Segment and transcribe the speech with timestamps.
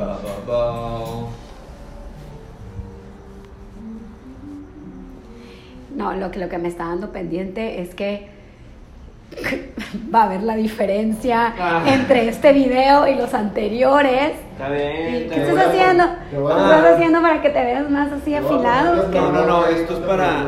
[0.00, 1.26] Ba, ba, ba.
[5.96, 8.28] No, lo que, lo que me está dando pendiente es que
[10.14, 11.82] va a haber la diferencia Ah.
[11.86, 14.32] entre este video y los anteriores.
[14.52, 15.14] Está bien.
[15.14, 16.04] ¿Y está ¿Qué estás haciendo?
[16.30, 19.08] ¿Qué estás haciendo para que te veas más así afilado?
[19.10, 20.46] No, no, no, esto es para.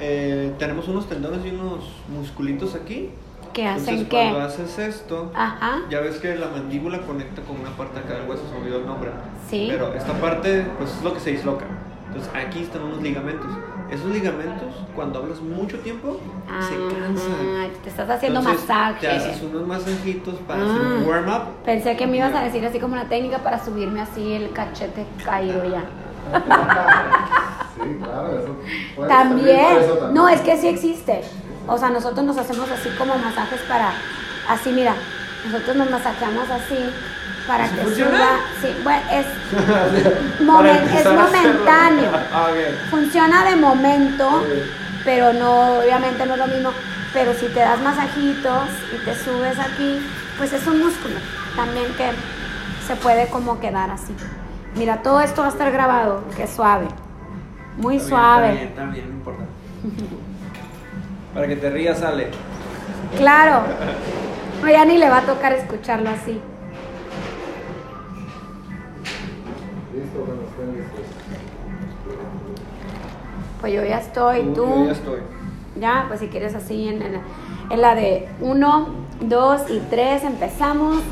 [0.00, 3.10] eh, tenemos unos tendones y unos musculitos aquí.
[3.54, 4.16] ¿Qué hacen Entonces, qué?
[4.30, 5.82] cuando haces esto, Ajá.
[5.88, 8.78] ya ves que la mandíbula conecta con una parte acá del hueso, se me olvidó
[8.78, 9.10] el nombre.
[9.48, 9.68] Sí.
[9.70, 11.64] Pero esta parte, pues es lo que se disloca.
[12.08, 13.46] Entonces, aquí están unos ligamentos.
[13.90, 16.18] Esos ligamentos, cuando hablas mucho tiempo,
[16.60, 17.32] se cansan.
[17.56, 19.00] Ah, te estás haciendo Entonces, masaje.
[19.00, 20.64] Te haces unos masajitos para Ah.
[20.64, 21.42] hacer un warm-up.
[21.64, 25.06] Pensé que me ibas a decir así como una técnica para subirme así el cachete
[25.24, 25.84] caído ya.
[27.74, 28.56] Sí, claro, eso.
[28.94, 29.76] puede También.
[29.82, 30.14] eso también.
[30.14, 31.22] No, es que sí existe.
[31.66, 33.92] O sea, nosotros nos hacemos así como masajes para.
[34.48, 34.94] Así, mira.
[35.50, 36.78] Nosotros nos masajeamos así
[37.46, 38.18] para ¿Así que funciona?
[38.18, 38.28] suba.
[38.62, 39.26] Sí, bueno, es,
[41.06, 42.10] es momentáneo.
[42.32, 42.48] Ah.
[42.90, 44.42] Funciona de momento,
[45.04, 46.70] pero no, obviamente no es lo mismo.
[47.12, 50.00] Pero si te das masajitos y te subes aquí,
[50.38, 51.16] pues es un músculo
[51.54, 52.10] también que
[52.86, 54.14] se puede como quedar así.
[54.74, 56.88] Mira, todo esto va a estar grabado, que suave.
[57.76, 58.46] Muy Está bien, suave.
[58.46, 59.44] Está bien, está bien, no importa.
[61.34, 62.28] Para que te rías, Ale.
[63.18, 63.62] Claro.
[64.62, 66.40] No, ya ni le va a tocar escucharlo así.
[69.94, 70.26] Listo.
[73.60, 74.86] Pues yo ya estoy, Yo tú.
[74.86, 75.20] ya estoy.
[75.80, 77.20] Ya, pues si quieres así en, en la,
[77.70, 78.88] en la de uno,
[79.20, 81.02] dos y tres empezamos.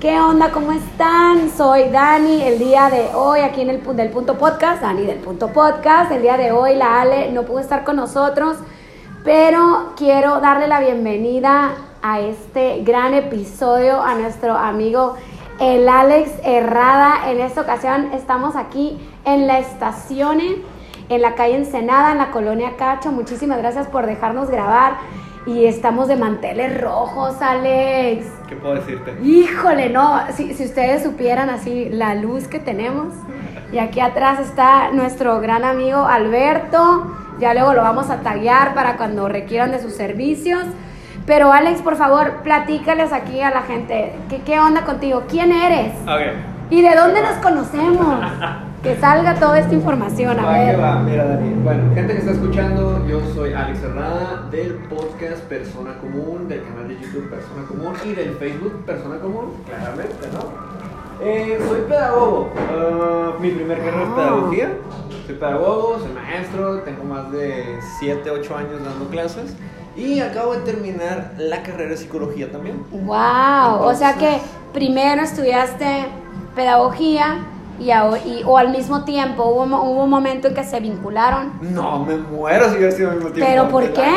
[0.00, 0.50] ¿Qué onda?
[0.52, 1.50] ¿Cómo están?
[1.50, 2.42] Soy Dani.
[2.42, 6.12] El día de hoy aquí en el del punto podcast, Dani del punto podcast.
[6.12, 8.58] El día de hoy la Ale no pudo estar con nosotros,
[9.28, 15.16] pero quiero darle la bienvenida a este gran episodio a nuestro amigo
[15.60, 17.30] el Alex Herrada.
[17.30, 20.40] En esta ocasión estamos aquí en la estación
[21.10, 23.12] en la calle Ensenada, en la colonia Cacho.
[23.12, 24.94] Muchísimas gracias por dejarnos grabar.
[25.44, 28.24] Y estamos de manteles rojos, Alex.
[28.48, 29.14] ¿Qué puedo decirte?
[29.22, 33.08] Híjole, no, si, si ustedes supieran así la luz que tenemos.
[33.72, 37.14] Y aquí atrás está nuestro gran amigo Alberto.
[37.40, 40.62] Ya luego lo vamos a taguear para cuando requieran de sus servicios.
[41.26, 44.14] Pero Alex, por favor, platícales aquí a la gente.
[44.28, 45.24] ¿Qué, qué onda contigo?
[45.28, 45.92] ¿Quién eres?
[46.04, 46.70] Ok.
[46.70, 48.06] ¿Y de dónde nos conocemos?
[48.78, 50.80] Que salga toda esta información, a Va, ver.
[50.80, 51.52] va, mira Dani.
[51.64, 56.86] Bueno, gente que está escuchando, yo soy Alex Herrada del podcast Persona Común, del canal
[56.86, 60.87] de YouTube Persona Común y del Facebook Persona Común, claramente, ¿no?
[61.20, 62.50] Eh, soy pedagogo.
[62.70, 64.16] Ah, mi primer carrera es Ah.
[64.16, 64.72] pedagogía.
[65.26, 69.54] Soy pedagogo, soy maestro, tengo más de 7, 8 años dando clases
[69.96, 72.82] y acabo de terminar la carrera de psicología también.
[72.92, 74.38] Wow, o sea que
[74.72, 76.06] primero estudiaste
[76.54, 77.38] pedagogía
[77.78, 79.62] y, a- y- o al mismo tiempo hubo,
[80.02, 81.52] un momento en que se vincularon.
[81.60, 83.50] No, me muero si hubiera sido al mismo tiempo.
[83.50, 84.12] ¿Pero por qué?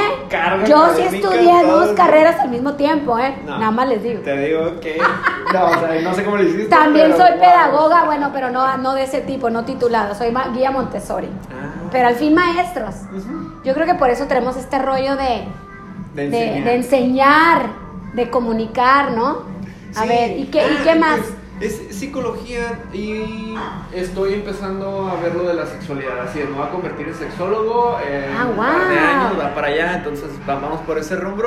[0.67, 3.35] Yo sí estudié dos carreras al mismo tiempo, ¿eh?
[3.45, 3.57] No.
[3.59, 4.22] Nada más les digo.
[4.22, 4.99] Te digo que.
[5.53, 6.67] No, o sea, no sé cómo lo hiciste.
[6.67, 7.39] También pero soy wow.
[7.41, 11.28] pedagoga, bueno, pero no, no de ese tipo, no titulada, soy guía Montessori.
[11.49, 11.89] Ah.
[11.91, 12.95] Pero al fin maestros.
[13.66, 15.43] Yo creo que por eso tenemos este rollo de,
[16.13, 16.63] De enseñar.
[16.63, 17.61] de enseñar,
[18.13, 19.39] de comunicar, ¿no?
[19.97, 20.07] A Sí.
[20.07, 21.19] ver, ¿y qué, ¿y Ah, qué más?
[21.19, 23.55] pues, es psicología y
[23.94, 26.19] estoy empezando a ver lo de la sexualidad.
[26.22, 27.99] Así es, me voy a convertir en sexólogo.
[27.99, 31.44] En Ah, un par de años, va para allá, entonces va- vamos por ese rumbo.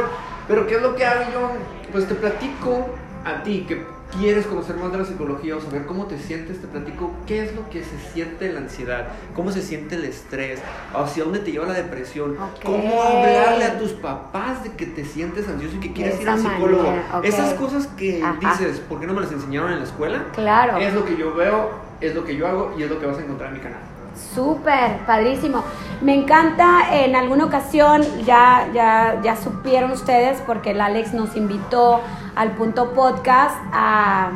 [0.48, 1.50] Pero, ¿qué es lo que hago yo?
[1.92, 2.88] Pues te platico
[3.24, 3.86] a ti que
[4.18, 7.54] quieres conocer más de la psicología o saber cómo te sientes, te platico qué es
[7.54, 10.60] lo que se siente la ansiedad, cómo se siente el estrés,
[10.94, 15.48] hacia dónde te lleva la depresión, cómo hablarle a tus papás de que te sientes
[15.48, 16.94] ansioso y que quieres ir al psicólogo.
[17.22, 18.38] Esas cosas que Ajá.
[18.40, 20.24] dices, ¿por qué no me las enseñaron en la escuela?
[20.34, 20.78] Claro.
[20.78, 21.70] Es lo que yo veo,
[22.00, 23.93] es lo que yo hago y es lo que vas a encontrar en mi canal.
[24.14, 25.62] Súper, padrísimo.
[26.00, 32.00] Me encanta, en alguna ocasión ya, ya, ya supieron ustedes, porque el Alex nos invitó
[32.34, 34.32] al punto podcast a...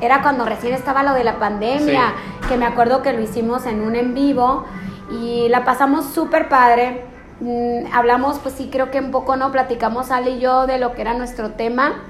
[0.00, 2.14] Era cuando recién estaba lo de la pandemia,
[2.48, 4.64] que me acuerdo que lo hicimos en un en vivo
[5.10, 7.04] y la pasamos súper padre.
[7.40, 9.52] Mm, hablamos, pues sí, creo que un poco, ¿no?
[9.52, 12.02] Platicamos Ale y yo de lo que era nuestro tema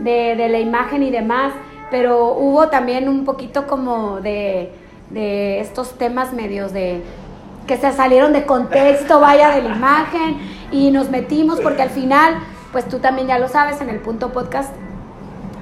[0.00, 1.52] de, de la imagen y demás,
[1.90, 4.72] pero hubo también un poquito como de,
[5.14, 7.02] de estos temas medios de
[7.66, 10.36] que se salieron de contexto, vaya, de la imagen,
[10.70, 12.34] y nos metimos porque al final,
[12.72, 14.70] pues tú también ya lo sabes, en el punto podcast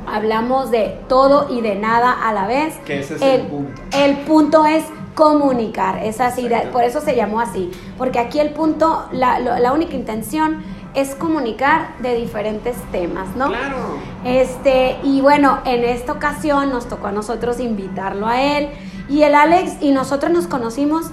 [0.08, 2.74] hablamos de todo y de nada a la vez.
[2.84, 3.82] Que ese es el punto.
[3.92, 4.84] El punto es
[5.14, 9.94] comunicar, es así, por eso se llamó así, porque aquí el punto, la, la única
[9.94, 10.64] intención
[10.94, 13.48] es comunicar de diferentes temas, ¿no?
[13.48, 13.98] Claro.
[14.24, 18.68] Este, y bueno, en esta ocasión nos tocó a nosotros invitarlo a él.
[19.12, 21.06] Y el Alex y nosotros nos conocimos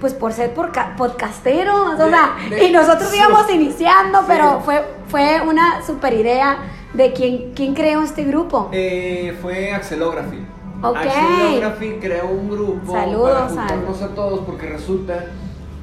[0.00, 0.54] pues por ser
[0.96, 3.16] podcasteros, o sea, de- y nosotros sí.
[3.16, 4.24] íbamos iniciando, Sí.
[4.28, 6.58] pero fue, fue una super idea
[6.94, 8.68] de quién, quién creó este grupo.
[8.72, 10.38] Eh, fue Axelography.
[10.82, 10.96] Ok.
[10.96, 15.24] Axelography creó un grupo Saludos para juntarnos a todos porque resulta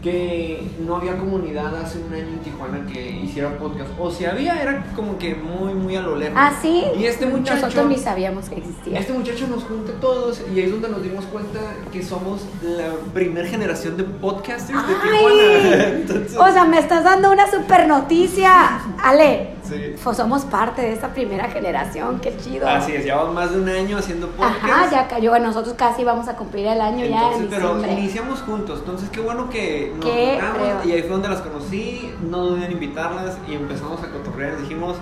[0.05, 3.89] que no había comunidad hace un año en Tijuana que hiciera podcast.
[3.99, 6.35] O si había, era como que muy, muy a lo lejos.
[6.37, 6.83] Ah, sí.
[6.95, 7.65] Y este muchacho...
[7.65, 8.99] Nosotros ni sabíamos que existía.
[8.99, 11.59] Este muchacho nos junta a todos y ahí es donde nos dimos cuenta
[11.91, 16.25] que somos la primer generación de podcasters de Tijuana.
[16.49, 18.81] O sea, me estás dando una super noticia.
[19.01, 19.95] Ale, sí.
[20.03, 22.67] pues somos parte de esa primera generación, qué chido.
[22.67, 24.63] Así es, llevamos más de un año haciendo podcast.
[24.63, 25.37] Ajá, ya cayó.
[25.39, 27.91] Nosotros casi vamos a cumplir el año ya en pero diciembre.
[27.93, 32.41] iniciamos juntos, entonces qué bueno que nos juntamos y ahí fue donde las conocí, no
[32.45, 34.95] dudé en invitarlas y empezamos a cotorrear, dijimos,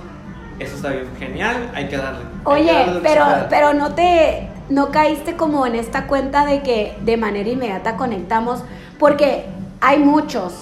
[0.60, 2.22] eso está bien, genial, hay que darle.
[2.44, 3.48] que Oye, darle pero, se pueda".
[3.50, 8.64] pero no te, no caíste como en esta cuenta de que de manera inmediata conectamos,
[9.00, 9.46] porque
[9.82, 10.54] hay muchos,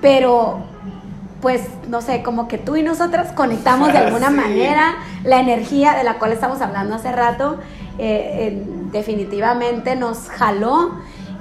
[0.00, 0.58] pero
[1.44, 4.34] pues no sé, como que tú y nosotras conectamos de alguna Sí.
[4.34, 4.94] manera,
[5.24, 7.58] la energía de la cual estamos hablando hace rato,
[7.98, 8.62] eh, eh,
[8.92, 10.92] definitivamente nos jaló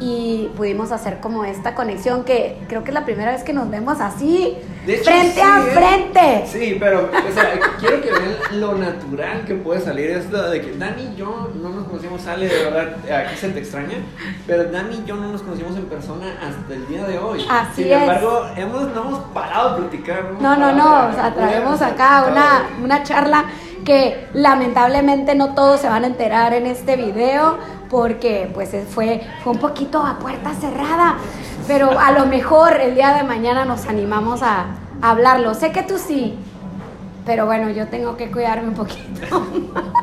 [0.05, 3.69] y pudimos hacer como esta conexión que creo que es la primera vez que nos
[3.69, 5.61] vemos así, hecho, frente sí, a ¿eh?
[5.71, 6.43] frente.
[6.47, 10.75] Sí, pero o sea, quiero que vean lo natural que puede salir esto de que
[10.77, 12.95] Dani y yo no nos conocimos, sale de verdad,
[13.25, 13.95] aquí se te extraña,
[14.45, 17.45] pero Dani y yo no nos conocimos en persona hasta el día de hoy.
[17.49, 18.01] Así Sin es.
[18.01, 20.31] embargo, hemos, no hemos parado de platicar.
[20.41, 23.45] No, no, no, de- o sea, traemos acá una, una charla
[23.85, 27.57] que lamentablemente no todos se van a enterar en este video
[28.03, 31.17] porque pues eh, fue, fue un poquito a puerta cerrada,
[31.67, 34.65] pero a lo mejor el día de mañana nos animamos a,
[34.99, 35.53] a hablarlo.
[35.53, 36.35] Sé que tú sí,
[37.23, 39.21] pero bueno, yo tengo que cuidarme un poquito.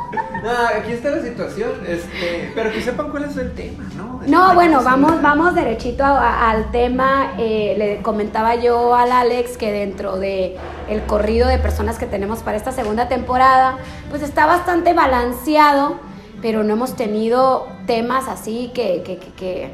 [0.43, 4.23] No, aquí está la situación, este, pero que sepan cuál es el tema, ¿no?
[4.27, 4.87] No, bueno, Sí.
[4.87, 7.33] vamos, vamos derechito a- a- al tema.
[7.37, 10.57] Eh, le comentaba yo al Alex que dentro de
[10.89, 13.77] el corrido de personas que tenemos para esta segunda temporada,
[14.09, 15.97] pues está bastante balanceado,
[16.43, 19.73] pero no hemos tenido temas así que, que, que,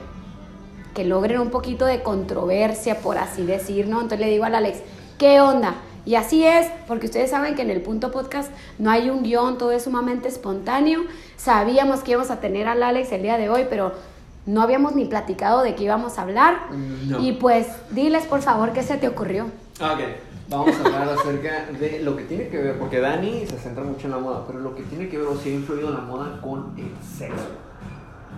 [0.94, 4.00] que, logren un poquito de controversia, por así decir, ¿no?
[4.00, 4.78] Entonces le digo al Alex,
[5.18, 5.74] ¿qué onda?
[6.04, 9.58] Y así es, porque ustedes saben que en el punto podcast no hay un guion,
[9.58, 11.02] todo es sumamente espontáneo.
[11.36, 13.92] Sabíamos que íbamos a tener al Alex el día de hoy, pero
[14.46, 16.70] no habíamos ni platicado de qué íbamos a hablar.
[16.70, 17.20] No.
[17.20, 19.46] Y pues, diles por favor qué se te ocurrió.
[19.80, 20.00] Ok,
[20.48, 24.06] vamos a hablar acerca de lo que tiene que ver, porque Dani se centra mucho
[24.06, 26.40] en la moda, pero lo que tiene que ver o si ha influido la moda
[26.40, 27.46] con el sexo.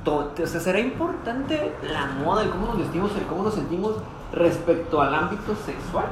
[0.07, 3.97] O sea, ¿será importante la moda, el cómo nos vestimos, el cómo nos sentimos
[4.33, 6.07] respecto al ámbito sexual?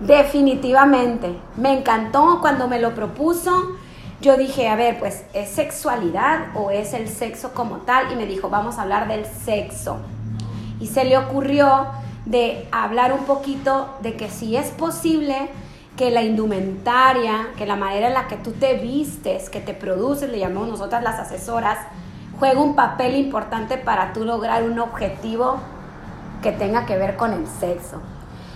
[0.00, 1.36] Definitivamente.
[1.56, 3.72] Me encantó cuando me lo propuso.
[4.20, 8.10] Yo dije, a ver, pues, ¿es sexualidad o es el sexo como tal?
[8.12, 9.98] Y me dijo, vamos a hablar del sexo.
[10.80, 11.86] Y se le ocurrió
[12.28, 15.48] de hablar un poquito de que si es posible
[15.96, 20.30] que la indumentaria, que la manera en la que tú te vistes, que te produces,
[20.30, 21.78] le llamamos nosotras las asesoras,
[22.38, 25.56] juega un papel importante para tú lograr un objetivo
[26.42, 28.00] que tenga que ver con el sexo.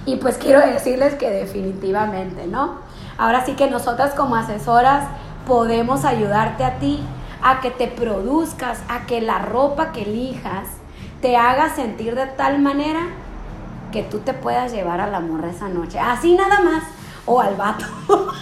[0.05, 2.77] Y pues quiero decirles que definitivamente, ¿no?
[3.17, 5.05] Ahora sí que nosotras como asesoras
[5.47, 7.01] podemos ayudarte a ti
[7.43, 10.69] a que te produzcas, a que la ropa que elijas
[11.23, 13.09] te haga sentir de tal manera
[13.93, 15.99] que tú te puedas llevar a la morra esa noche.
[16.01, 16.83] Así nada más.
[17.27, 17.85] O al vato.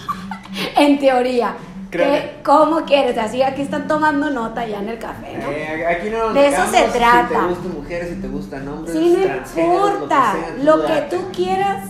[0.77, 1.53] en teoría.
[1.91, 3.17] ¿Qué- ¿Cómo quieres?
[3.17, 5.51] Así aquí están tomando nota ya en el café, ¿no?
[5.51, 7.27] Eh, aquí no nos De eso se Si trata.
[7.27, 9.17] te gustan mujeres, si te gustan hombres, Sí,
[9.57, 10.33] no importa.
[10.33, 11.89] sea, Lo que tú quieras,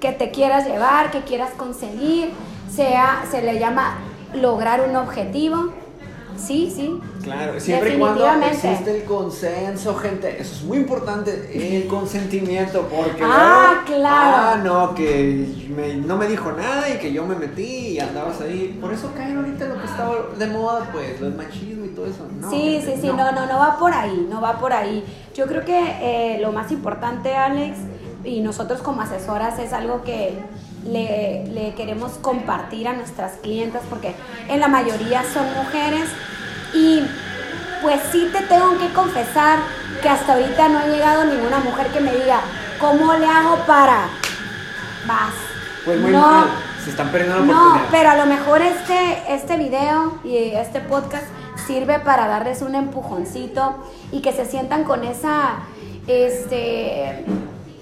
[0.00, 2.32] que te quieras llevar, que quieras conseguir,
[2.74, 3.98] sea, se le llama
[4.32, 5.70] lograr un objetivo.
[6.36, 7.00] Sí, sí.
[7.22, 10.40] Claro, siempre y cuando existe el consenso, gente.
[10.40, 13.22] Eso es muy importante, el consentimiento, porque.
[13.24, 14.36] Ah, luego, claro.
[14.36, 18.40] Ah, no, que me- no me dijo nada y que yo me metí y andabas
[18.40, 18.78] ahí.
[18.80, 22.26] Por eso caen ahorita lo que estaba de moda, pues, el machismo y todo eso.
[22.40, 23.32] No, sí, gente, sí, sí, no.
[23.32, 25.04] no, no va por ahí, no va por ahí.
[25.34, 27.78] Yo creo que eh, lo más importante, Alex,
[28.24, 30.34] y nosotros como asesoras es algo que
[30.86, 34.14] le, le queremos compartir a nuestras clientas, porque
[34.48, 36.08] en la mayoría son mujeres
[36.74, 37.02] y
[37.82, 39.58] pues sí te tengo que confesar
[40.02, 42.40] que hasta ahorita no ha llegado ninguna mujer que me diga,
[42.80, 44.08] ¿cómo le hago para?
[45.06, 45.34] Vas.
[45.84, 46.48] Pues muy no, mal.
[46.82, 51.24] Se están perdiendo la no, pero a lo mejor este, este video y este podcast
[51.66, 53.76] sirve para darles un empujoncito
[54.12, 55.54] y que se sientan con esa,
[56.06, 57.24] este,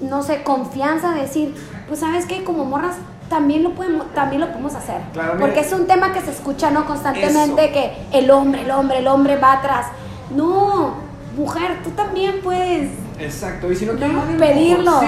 [0.00, 1.54] no sé, confianza de decir,
[1.88, 2.96] pues sabes que como morras
[3.28, 5.00] también lo podemos, también lo podemos hacer.
[5.12, 5.38] Claro.
[5.40, 7.72] Porque es un tema que se escucha no constantemente Eso.
[7.72, 9.86] que el hombre, el hombre, el hombre va atrás.
[10.30, 10.94] No,
[11.36, 12.90] mujer, tú también puedes.
[13.18, 15.00] Exacto, y si no quieren No, pedirlo.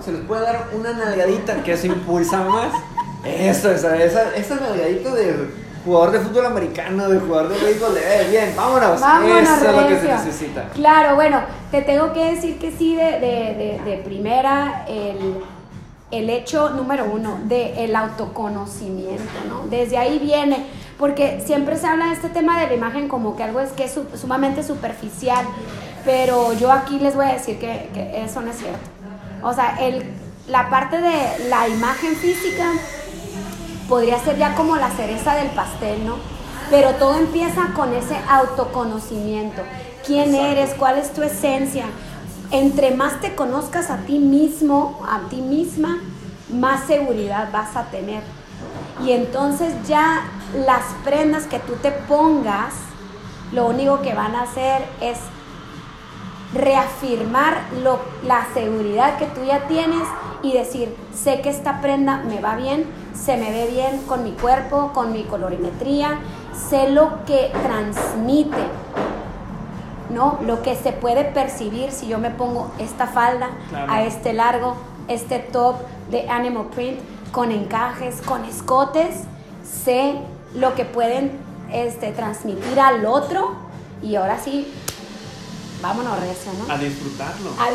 [0.00, 2.72] se les puede dar una nalgadita que eso impulsa más.
[3.24, 5.48] Eso, esa, esa, esa nalgadita de
[5.84, 9.00] jugador de fútbol americano, de jugador de béisbol, de, eh, bien, vámonos.
[9.00, 10.68] Vámonos, eso es lo que se necesita.
[10.74, 15.42] Claro, bueno, te tengo que decir que sí, de, de- de- de primera, el,
[16.10, 19.66] el hecho número uno, de el autoconocimiento, ¿no?
[19.68, 20.66] Desde ahí viene,
[20.98, 23.84] porque siempre se habla de este tema de la imagen como que algo es que
[23.84, 25.44] es su- sumamente superficial,
[26.04, 28.78] pero yo aquí les voy a decir que, que eso no es cierto.
[29.42, 30.04] O sea, el,
[30.48, 32.64] la parte de la imagen física
[33.88, 36.16] podría ser ya como la cereza del pastel, ¿no?
[36.70, 39.62] Pero todo empieza con ese autoconocimiento.
[40.06, 40.74] ¿Quién eres?
[40.78, 41.84] ¿Cuál es tu esencia?
[42.50, 45.98] Entre más te conozcas a ti mismo, a ti misma,
[46.52, 48.22] más seguridad vas a tener.
[49.04, 50.24] Y entonces ya
[50.66, 52.74] las prendas que tú te pongas,
[53.52, 55.18] lo único que van a hacer es
[56.52, 57.62] reafirmar
[58.24, 60.06] la seguridad que tú ya tienes
[60.42, 64.32] y decir, sé que esta prenda me va bien, se me ve bien con mi
[64.32, 66.18] cuerpo, con mi colorimetría,
[66.52, 68.62] sé lo que transmite,
[70.14, 70.38] ¿no?
[70.46, 73.92] Lo que se puede percibir si yo me pongo esta falda Claro.
[73.92, 74.76] a este largo,
[75.08, 75.76] este top
[76.10, 77.00] de animal print
[77.32, 79.16] con encajes, con escotes,
[79.84, 80.14] sé
[80.54, 81.32] lo que pueden
[81.72, 83.52] este, transmitir al otro
[84.02, 84.72] y ahora sí,
[85.82, 86.72] vámonos recio, ¿no?
[86.72, 87.50] A disfrutarlo.
[87.58, 87.70] A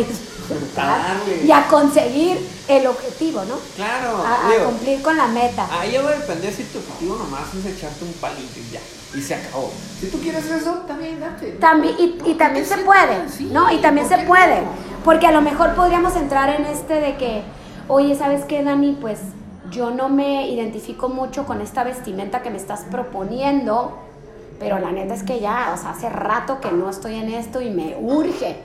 [0.54, 1.44] disfrutar darle.
[1.46, 3.56] y a conseguir el objetivo, ¿no?
[3.76, 5.68] Claro, A, a digo, cumplir con la meta.
[5.80, 8.80] ahí ya va a depender si tu objetivo nomás es echarte un palito y ya,
[9.18, 9.72] y se acabó.
[10.00, 11.52] Si tú quieres eso, también date.
[11.60, 13.72] También, y, y también se puede, Sí, ¿no?
[13.72, 14.62] Y también ¿por se puede.
[14.62, 14.68] no?
[15.04, 17.42] Porque a lo mejor podríamos entrar en este de que,
[17.88, 18.98] oye, ¿sabes qué, Dani?
[19.00, 19.20] Pues
[19.72, 23.98] yo no me identifico mucho con esta vestimenta que me estás proponiendo,
[24.60, 27.62] pero la neta es que ya, o sea, hace rato que no estoy en esto
[27.62, 28.58] y me urge.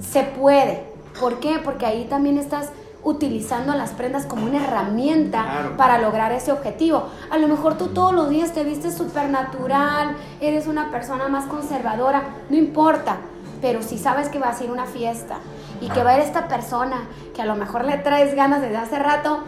[0.00, 0.84] Se puede.
[1.20, 1.60] ¿Por qué?
[1.62, 2.70] Porque ahí también estás
[3.02, 5.76] utilizando las prendas como una herramienta Claro.
[5.76, 7.04] para lograr ese objetivo.
[7.30, 11.44] A lo mejor tú todos los días te vistes súper natural, eres una persona más
[11.44, 13.18] conservadora, no importa,
[13.60, 15.36] pero si sabes que vas a ir a una fiesta
[15.82, 17.02] y que va a ir esta persona
[17.34, 19.40] que a lo mejor le traes ganas desde hace rato,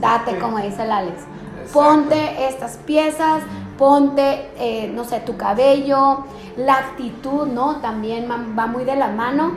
[0.00, 0.36] date Sí.
[0.38, 1.14] como dice el Alex.
[1.62, 1.72] Exacto.
[1.72, 3.42] Ponte estas piezas,
[3.78, 6.24] ponte, eh, no sé, tu cabello,
[6.56, 7.76] la actitud, ¿no?
[7.80, 9.52] También va- muy de la mano.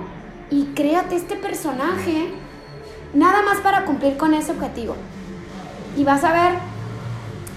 [0.50, 2.30] Y créate este personaje,
[3.14, 4.96] nada más para cumplir con ese objetivo.
[5.96, 6.54] Y vas a ver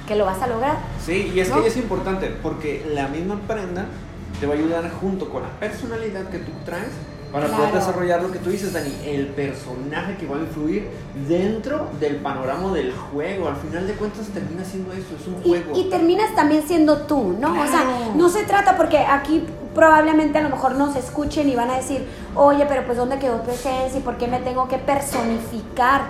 [0.06, 0.76] que lo vas a lograr.
[1.04, 1.62] Sí, y es ¿No?
[1.62, 3.87] que es importante porque la misma prenda
[4.40, 6.90] te va a ayudar junto con la personalidad que tú traes
[7.33, 10.89] para poder desarrollar lo que tú dices, Dani, el personaje que va a influir
[11.27, 13.49] dentro del panorama del juego.
[13.49, 15.79] Al final de cuentas termina siendo eso, es un Y, juego.
[15.79, 17.53] y terminas también siendo tú, ¿no?
[17.53, 17.85] O sea,
[18.15, 22.07] no se trata porque aquí probablemente a lo mejor nos escuchen y van a decir,
[22.35, 26.03] oye, pero pues ¿dónde quedó tu esencia y por qué me tengo que personificar?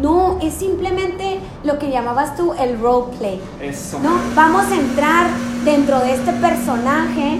[0.00, 3.40] No, es simplemente lo que llamabas tú el roleplay.
[3.60, 3.98] Eso.
[4.00, 4.10] ¿no?
[4.36, 5.26] Vamos a entrar
[5.64, 7.38] dentro de este personaje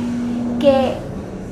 [0.59, 0.95] que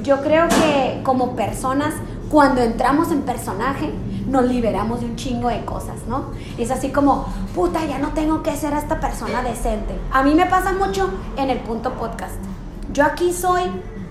[0.07, 1.93] yo creo que como personas,
[2.31, 3.93] cuando entramos en personaje,
[4.29, 6.27] nos liberamos de un chingo de cosas, ¿no?
[6.59, 9.95] Es así como, puta, ya no tengo que ser esta persona decente.
[10.13, 12.37] A mí me pasa mucho en el punto podcast.
[12.93, 13.63] Yo aquí soy,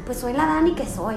[0.06, 1.16] pues soy la Dani que soy.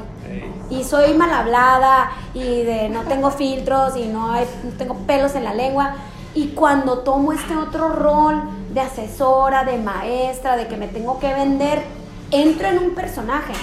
[0.70, 5.34] Y soy mal hablada y de no tengo filtros y no, hay, no tengo pelos
[5.34, 5.94] en la lengua.
[6.34, 8.42] Y cuando tomo este otro rol
[8.72, 11.82] de asesora, de maestra, de que me tengo que vender,
[12.30, 13.54] entro en un personaje.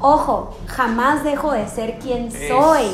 [0.00, 2.86] Ojo, jamás dejo de ser quien soy.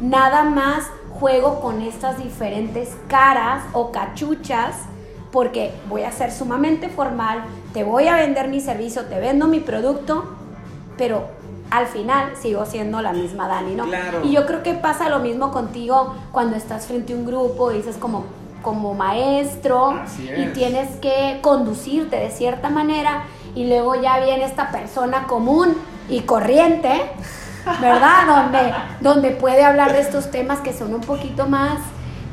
[0.00, 0.84] Nada más
[1.18, 4.76] juego con estas diferentes caras o cachuchas
[5.32, 7.42] porque voy a ser sumamente formal,
[7.72, 10.24] te voy a vender mi servicio, te vendo mi producto,
[10.96, 11.26] pero
[11.70, 13.84] al final sigo siendo la misma Dani, ¿no?
[13.84, 14.20] Claro.
[14.22, 17.78] Y yo creo que pasa lo mismo contigo cuando estás frente a un grupo y
[17.78, 18.26] dices como,
[18.62, 20.52] como maestro y es.
[20.52, 23.24] tienes que conducirte de cierta manera
[23.56, 25.74] y luego ya viene esta persona común
[26.08, 27.02] y corriente,
[27.80, 28.26] ¿verdad?
[28.26, 31.78] donde, donde puede hablar de estos temas que son un poquito más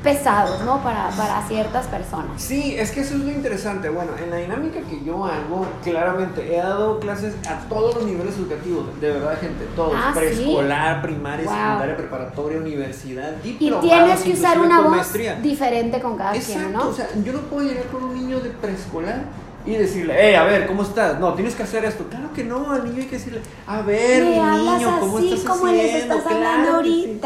[0.04, 0.82] pesados, ¿no?
[0.82, 2.42] Para, para ciertas personas.
[2.42, 3.88] Sí, es que eso es lo interesante.
[3.90, 8.36] Bueno, en la dinámica que yo hago, claramente he dado clases a todos los niveles
[8.36, 10.20] educativos, de verdad, gente, todos: Ah, ¿sí?
[10.20, 11.54] preescolar, primaria, Wow.
[11.56, 15.36] secundaria, preparatoria, universidad, Y diplomados, tienes que usar una voz maestría.
[15.36, 16.88] diferente con cada Exacto, quien, ¿no?
[16.88, 19.22] o sea, yo no puedo llegar con un niño de preescolar
[19.66, 21.20] y decirle, hey, a ver, ¿cómo estás?
[21.20, 22.06] No, tienes que hacer esto.
[22.10, 25.52] Claro que no, al niño hay que decirle, a ver, mi niño, ¿cómo así estás
[25.58, 26.16] como les haciendo?
[26.16, 27.20] estás Claro hablando sí.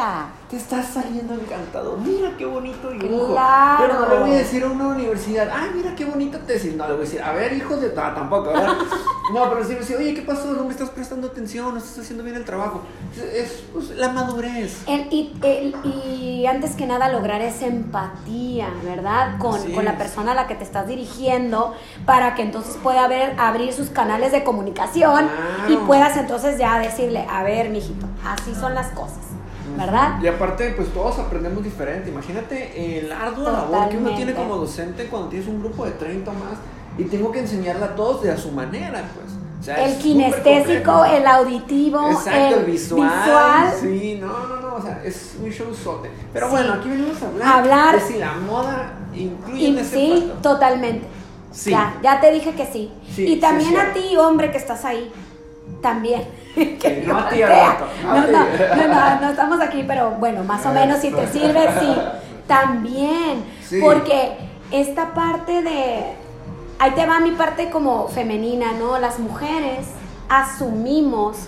[0.56, 1.98] Te estás saliendo encantado.
[1.98, 3.34] Mira qué bonito dibujo.
[3.34, 3.78] Claro.
[3.86, 6.74] Pero no le voy a decir a una universidad, ay, mira qué bonita tesis.
[6.78, 7.92] No, le voy a decir, a ver, hijo de.
[7.98, 8.74] Ah, tampoco, ¿verdad?
[9.34, 10.54] No, pero sí me decir, oye, ¿qué pasó?
[10.54, 12.82] No me estás prestando atención, no estás haciendo bien el trabajo.
[13.18, 14.84] Es, es, pues, la madurez.
[14.88, 19.40] El- y, el- y antes que nada lograr esa empatía, ¿verdad?
[19.40, 21.74] Con, con la persona a la que te estás dirigiendo
[22.06, 25.74] para que entonces pueda haber, abrir sus canales de comunicación Claro.
[25.74, 29.18] y puedas entonces ya decirle, a ver, mijito, así son las cosas,
[29.78, 30.20] ¿verdad?
[30.22, 32.10] Y aparte, pues todos aprendemos diferente.
[32.10, 36.32] Imagínate el arduo labor que uno tiene como docente cuando tienes un grupo de 30
[36.32, 36.58] o más
[36.98, 39.34] y tengo que enseñarle a todos de a su manera, pues.
[39.60, 43.74] O sea, El kinestésico, el auditivo, Exacto, el visual, visual.
[43.82, 46.12] Sí, no, no, no, o sea, es un showzote.
[46.34, 50.12] Pero bueno, aquí venimos a hablar, Hablar- de si la moda incluye en ese sí,
[50.28, 50.42] factor.
[50.42, 51.08] totalmente.
[51.52, 51.72] Sí.
[51.72, 52.92] Ya, ya te dije que sí.
[53.12, 53.76] Sí, y también sí.
[53.78, 55.12] a ti, hombre, que estás ahí.
[55.82, 56.24] También.
[56.56, 57.78] Que no a ti, voltea.
[58.10, 61.68] Alberto, no No, no, no, estamos aquí, pero bueno, más o menos si te sirve,
[61.80, 61.96] sí.
[62.48, 63.44] También.
[63.62, 63.82] Sí.
[63.82, 64.38] Porque
[64.72, 66.14] esta parte de.
[66.80, 69.00] Ahí te va mi parte como femenina, ¿no?
[69.00, 69.88] Las mujeres
[70.30, 71.48] asumimos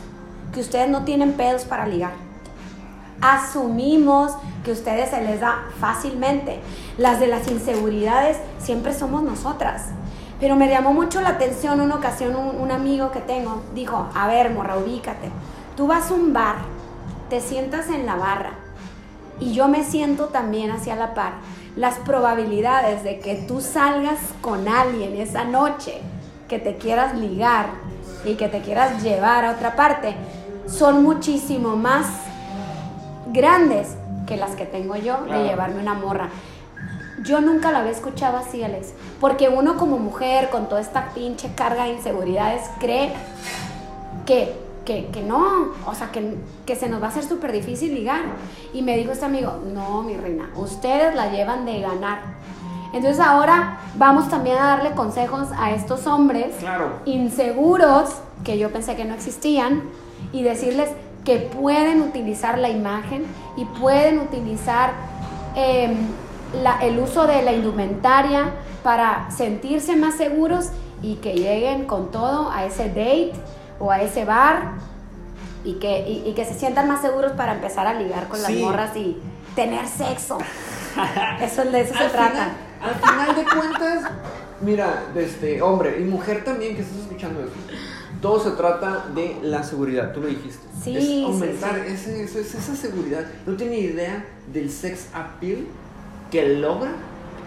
[0.54, 2.28] que ustedes no tienen pedos para ligar
[3.22, 6.60] asumimos que a ustedes se les da fácilmente.
[6.98, 9.86] Las de las inseguridades siempre somos nosotras.
[10.40, 14.28] Pero me llamó mucho la atención una ocasión un, un amigo que tengo dijo, a
[14.28, 15.30] ver, morra, ubícate.
[15.76, 16.58] Tú vas a un bar,
[17.30, 18.52] te sientas en la barra
[19.40, 21.34] y yo me siento también hacia la par.
[21.76, 26.02] Las probabilidades de que tú salgas con alguien esa noche,
[26.48, 27.68] que te quieras ligar
[28.26, 30.16] y que te quieras llevar a otra parte,
[30.68, 32.08] son muchísimo más
[33.32, 35.42] grandes que las que tengo yo Claro.
[35.42, 36.30] de llevarme una morra.
[37.24, 38.94] Yo nunca la había escuchado así, Alex.
[39.20, 43.14] Porque uno como mujer, con toda esta pinche carga de inseguridades, cree
[44.26, 44.54] que,
[44.86, 48.22] que, que no, o sea, que, que se nos va a hacer súper difícil ligar.
[48.74, 52.20] Y me dijo este amigo, no, mi reina, ustedes la llevan de ganar.
[52.94, 57.00] Entonces ahora vamos también a darle consejos a estos hombres Claro.
[57.06, 58.10] inseguros,
[58.44, 59.84] que yo pensé que no existían,
[60.32, 60.90] y decirles
[61.26, 63.26] que pueden utilizar la imagen
[63.58, 64.92] y pueden utilizar
[65.56, 65.96] em,
[66.62, 68.52] la- el uso de la indumentaria
[68.84, 70.70] para sentirse más seguros
[71.02, 73.34] y que lleguen con todo a ese date
[73.80, 74.72] o a ese bar
[75.64, 78.52] y que, y, y que se sientan más seguros para empezar a ligar con las
[78.52, 78.62] Sí.
[78.64, 79.18] morras y
[79.56, 80.38] tener sexo.
[81.42, 82.30] Eso, de eso se Al trata.
[82.30, 84.12] final- al final de cuentas,
[84.62, 87.52] mira, este, hombre y mujer también que estás escuchando eso.
[88.22, 90.66] Todo se trata de la seguridad, tú lo dijiste.
[90.84, 91.94] Sí, es sí, aumentar sí.
[91.94, 93.26] ese- ese- esa seguridad.
[93.46, 95.68] No tiene idea del sex appeal
[96.32, 96.92] que logra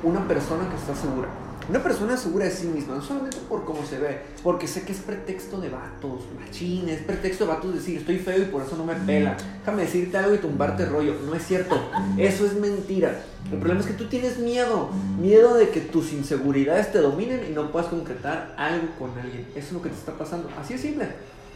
[0.02, 1.28] una persona que está segura.
[1.68, 4.90] Una persona segura de sí misma, no solamente por cómo se ve, porque sé que
[4.90, 8.76] es pretexto de vatos, machines, es pretexto de vatos decir estoy feo y por eso
[8.76, 9.36] no me pela.
[9.60, 11.14] Déjame decirte algo y tumbarte rollo.
[11.24, 11.78] No es cierto,
[12.18, 13.22] eso es mentira.
[13.52, 14.90] El problema es que tú tienes miedo,
[15.20, 19.46] miedo de que tus inseguridades te dominen y no puedas concretar algo con alguien.
[19.54, 20.48] Eso es lo que te está pasando.
[20.60, 21.06] Así es simple.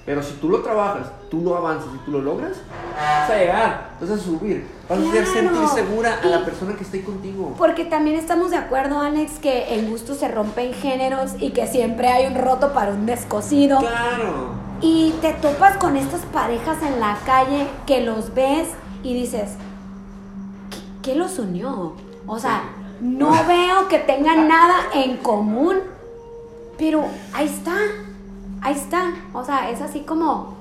[0.07, 2.59] Pero si tú lo trabajas, tú lo avanzas y tú lo logras,
[2.95, 6.85] vas a llegar, vas a subir, vas a hacer sentir segura a la persona que
[6.85, 7.55] esté contigo.
[7.57, 11.67] Porque también estamos de acuerdo, Alex, que el gusto se rompe en géneros y que
[11.67, 13.79] siempre hay un roto para un descosido.
[13.79, 14.51] Claro.
[14.83, 18.69] Y te topas con estas parejas en la calle que los ves
[19.03, 19.53] y dices,
[20.71, 21.95] ¿qué, qué los unió?
[22.27, 22.65] O sea,
[23.01, 25.77] no veo que tengan nada en común,
[26.77, 27.77] pero ahí está,
[28.65, 29.13] ahí está.
[29.33, 30.57] O sea, es así como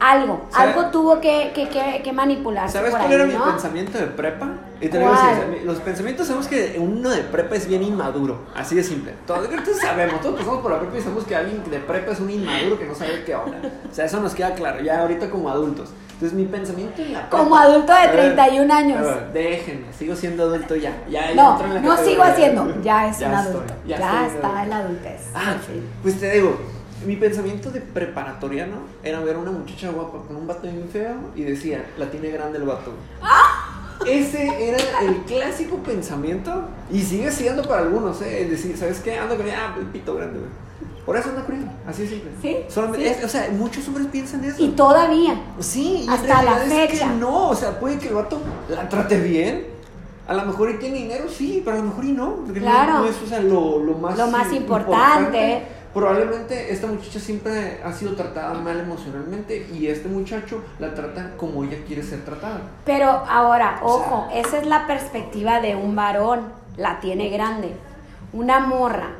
[0.00, 3.52] algo, ¿Sabe- algo tuvo que, que, que, que manipularse ¿Sabes por cuál ahí, era mi
[3.52, 4.48] pensamiento de prepa?
[4.80, 5.00] Y te
[5.64, 9.14] los pensamientos sabemos que uno de prepa es bien inmaduro, así de simple.
[9.26, 12.20] Todos, todos sabemos, todos pasamos por la prepa y sabemos que alguien de prepa es
[12.20, 13.58] un inmaduro que no sabe qué onda.
[13.90, 15.90] O sea, eso nos queda claro, ya ahorita como adultos.
[16.14, 17.36] Entonces mi pensamiento en la prepa...
[17.38, 19.02] Como adulto de A ver, 31 años.
[19.02, 20.92] ver, déjenme, sigo siendo adulto ya.
[21.08, 23.96] ya ya No, entro en la no sigo haciendo, ya es un estoy, adulto, ya,
[23.96, 25.20] estoy está en la adultez.
[25.34, 25.82] Ah, fin.
[26.02, 26.56] pues te digo,
[27.04, 31.16] mi pensamiento de preparatoriano era ver a una muchacha guapa con un vato bien feo
[31.34, 32.92] y decía, la tiene grande el vato.
[34.06, 38.42] Ese era el clásico pensamiento y sigue siendo para algunos, ¿eh?
[38.42, 39.18] Es decir, ¿sabes qué?
[39.18, 40.50] Ando con ella, ah, el pito grande, güey.
[41.04, 42.30] Por eso con ella, así simple.
[42.40, 42.80] Sí, sí.
[43.04, 44.62] es- o sea, muchos hombres piensan eso.
[44.62, 45.38] Y todavía.
[45.60, 47.12] Sí, y Hasta la realidad es que fecha.
[47.12, 48.38] no, o sea, puede que el vato
[48.70, 49.66] la trate bien.
[50.26, 52.36] A lo mejor y tiene dinero, sí, pero a lo mejor y no.
[52.46, 52.92] no- Claro.
[53.00, 55.62] No, es o sea, lo, lo más, Lo más importante.
[55.92, 61.62] Probablemente esta muchacha siempre ha sido tratada mal emocionalmente y este muchacho la trata como
[61.62, 62.60] ella quiere ser tratada.
[62.84, 67.76] Pero ahora, O ojo, esa es la perspectiva de un varón, la tiene grande.
[68.32, 69.10] Una morra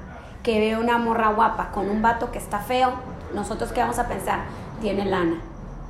[0.44, 2.92] que ve una morra guapa con un vato que está feo,
[3.34, 4.40] nosotros qué vamos a pensar?
[4.80, 5.40] Tiene lana.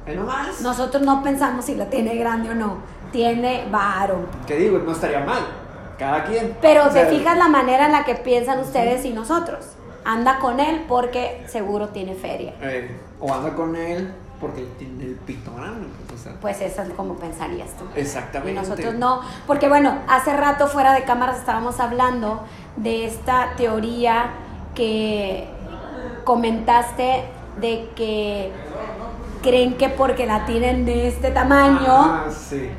[0.07, 0.61] Ahí nomás.
[0.63, 2.77] Nosotros no pensamos si la tiene grande o no.
[3.13, 4.27] tiene varo.
[4.47, 5.43] Que digo, no estaría mal.
[5.99, 6.57] Cada quien.
[6.61, 9.67] Pero O te fijas la manera en la que piensan ustedes y nosotros.
[10.05, 12.55] Anda con él porque seguro tiene feria.
[12.61, 12.91] eh,
[13.21, 15.87] o anda con él porque tiene el pito grande.
[16.09, 17.85] pues, o sea, Pues eso es como pensarías tú.
[17.95, 18.53] exactamente.
[18.53, 22.43] Y nosotros no, porque bueno, hace rato fuera de cámaras estábamos hablando
[22.77, 24.27] de esta teoría
[24.75, 25.47] que
[26.25, 27.25] comentaste
[27.61, 28.51] de que
[29.43, 32.71] creen que porque la tienen de este tamaño Ah, sí.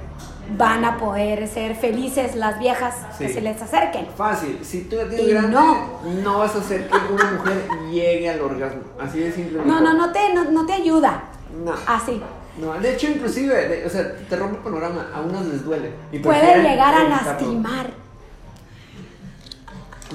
[0.58, 3.34] van a poder ser felices las viejas que Sí.
[3.36, 4.08] se les acerquen.
[4.18, 4.60] Fácil.
[4.64, 6.00] Si tú la tienes Y grande, no.
[6.24, 6.40] no.
[6.40, 8.82] vas a hacer que una mujer llegue al orgasmo.
[9.00, 9.62] Así de simple.
[9.66, 11.24] No, no, no te, no, no te ayuda.
[11.64, 11.74] No.
[11.88, 12.22] Así.
[12.60, 15.08] No, de hecho, inclusive, de- o sea, te rompe el panorama.
[15.14, 15.92] A unas les duele.
[16.12, 17.88] Y Puede llegar a lastimar.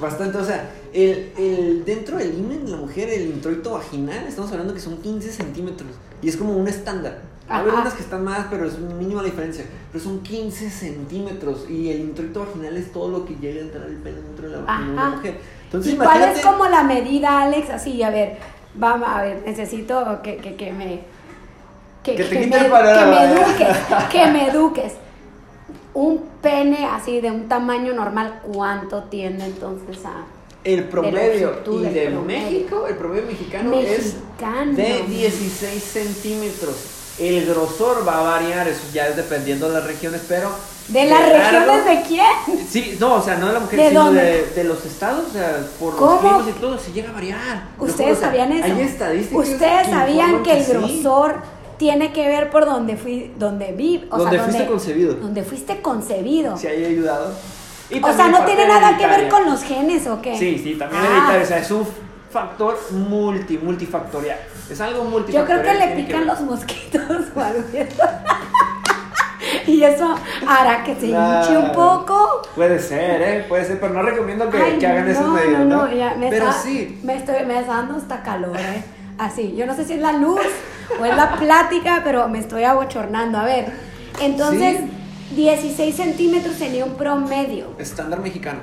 [0.00, 4.50] Bastante, o sea, el, el, dentro del himen de la mujer, el introito vaginal, estamos
[4.52, 5.90] hablando que son 15 centímetros.
[6.22, 7.22] Y es como un estándar.
[7.48, 7.64] Ajá.
[7.64, 9.64] unas que están más, pero es mínima la diferencia.
[9.90, 11.68] Pero son 15 centímetros.
[11.68, 14.56] Y el introito vaginal es todo lo que llega a entrar el pene dentro de
[14.56, 15.40] la, de una mujer.
[15.64, 17.70] Entonces, ¿Y cuál es como la medida, Alex?
[17.70, 18.38] Así, a ver,
[18.74, 21.00] vamos a ver, necesito que, que, que me...
[22.04, 23.76] Que, Que te que quite me, que me eduques,
[24.10, 24.92] que me eduques.
[25.92, 30.24] Un pene así de un tamaño normal, ¿cuánto tiende entonces a...?
[30.62, 32.42] El promedio longitud y de promedio.
[32.50, 34.70] México, el promedio mexicano, Mexicano.
[34.72, 36.74] es de 16 centímetros.
[37.18, 40.50] El grosor va a variar, eso ya es dependiendo de las regiones, pero.
[40.88, 41.36] ¿De las largo-
[41.68, 42.66] regiones de quién?
[42.68, 45.32] Sí, no, o sea, no de la mujer, ¿De sino de, de los estados, o
[45.32, 46.12] sea, por ¿Cómo?
[46.12, 47.68] los climas y todo, se llega a variar.
[47.78, 48.64] ¿Ustedes O sea, sabían eso?
[48.64, 49.48] Hay estadísticas.
[49.48, 50.72] ¿Ustedes que sabían que el sí.
[50.72, 51.36] grosor
[51.78, 55.14] tiene que ver por donde fui, donde vi, o Donde sea, fuiste concebido.
[55.14, 56.56] Donde fuiste concebido.
[56.56, 57.32] Sí, ahí ha ayudado.
[58.02, 60.36] O sea, no tiene nada que ver con los genes o qué.
[60.38, 61.06] Sí, sí, también Ah.
[61.08, 61.88] hereditario, o sea, es un
[62.30, 64.38] factor multi, multifactorial.
[64.70, 65.62] Es algo Yo multifactorial.
[65.62, 67.02] creo que le pican los mosquitos
[67.34, 67.62] o algo.
[69.66, 70.14] Y eso
[70.46, 72.42] hará que se hinche un poco.
[72.54, 73.44] Puede ser, ¿eh?
[73.48, 75.92] Puede ser, pero no recomiendo que, Ay, que hagan no, esas medidas, no, ¿no?
[75.92, 78.82] ya me pero está, sí, me estoy, me está dando hasta calor, ¿eh?
[79.18, 80.40] Así, yo no sé si es la luz
[81.00, 83.38] o es la plática, pero me estoy abochornando.
[83.38, 83.72] A ver,
[84.20, 84.80] entonces,
[85.36, 87.68] 16 centímetros sería un promedio.
[87.78, 88.60] estándar mexicano.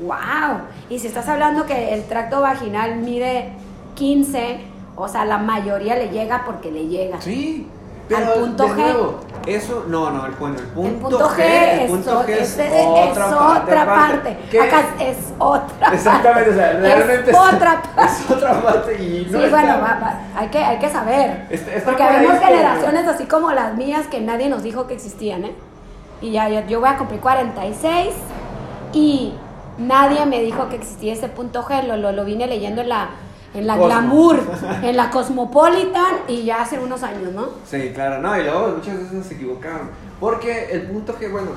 [0.00, 0.60] ¡Wow!
[0.88, 3.50] Y si estás hablando que el tracto vaginal mide
[3.96, 4.60] 15,
[4.94, 7.20] o sea, la mayoría le llega porque le llega.
[7.20, 7.66] Sí.
[8.10, 8.74] Al Pero punto de G.
[8.76, 12.28] nuevo, eso, no, no, el, bueno, el punto, el punto G, el es, punto G
[12.30, 14.38] es, es, es- es otra parte.
[14.60, 18.12] Acá es otra Exactamente, o sea, Es realmente otra parte.
[18.12, 21.46] es otra parte y no sí, está- bueno, va- va, hay, que, hay que saber.
[21.50, 25.44] Está- está Porque habemos generaciones así como las mías que nadie nos dijo que existían,
[25.44, 25.54] ¿eh?
[26.22, 28.14] Y ya, yo, yo voy a cumplir 46
[28.92, 29.34] y
[29.78, 31.82] nadie me dijo que existía ese punto G.
[31.86, 33.10] Lo, lo, lo vine leyendo en la,
[33.54, 33.76] en la.
[33.76, 34.40] Glamour,
[34.82, 37.48] en la Cosmopolitan y ya hace unos años, ¿no?
[37.68, 39.90] Sí, claro, no, y luego muchas veces se equivocaron.
[40.20, 41.50] Porque el punto G, bueno,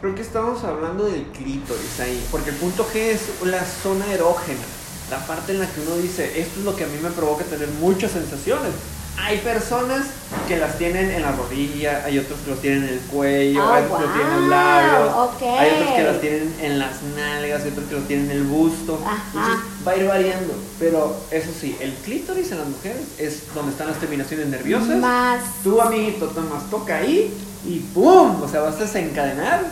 [0.00, 2.26] creo que estamos hablando del clítoris ahí.
[2.30, 4.60] Porque el punto G es la zona erógena,
[5.10, 7.44] la parte en la que uno dice, esto es lo que a mí me provoca
[7.44, 8.72] tener muchas sensaciones.
[9.22, 10.06] Hay personas
[10.48, 13.76] que las tienen en la rodilla, hay otros que los tienen en el cuello, Ah,
[13.76, 15.14] hay otros que los tienen en los labios,
[15.60, 18.42] hay otros que las tienen en las nalgas, hay otros que los tienen en el
[18.44, 19.00] busto.
[19.04, 19.22] Ajá.
[19.32, 20.54] Entonces va a ir variando.
[20.78, 24.96] Pero eso sí, el clítoris en las mujeres es donde están las terminaciones nerviosas.
[24.96, 25.40] Más.
[25.62, 27.32] Tú, amiguito, tomas, toca ahí
[27.66, 28.42] y ¡pum!
[28.42, 29.64] O sea, vas a desencadenar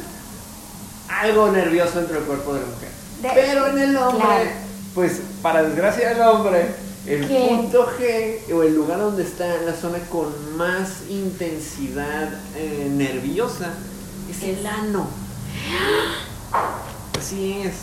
[1.08, 2.88] algo nervioso dentro del cuerpo de la mujer.
[3.22, 4.50] De- Pero en el hombre, claro.
[4.94, 6.66] pues para desgracia del hombre,
[7.08, 7.46] el ¿Qué?
[7.48, 13.72] punto G o el lugar donde está la zona con más intensidad eh, nerviosa
[14.30, 15.06] es el ano.
[17.18, 17.74] Así es.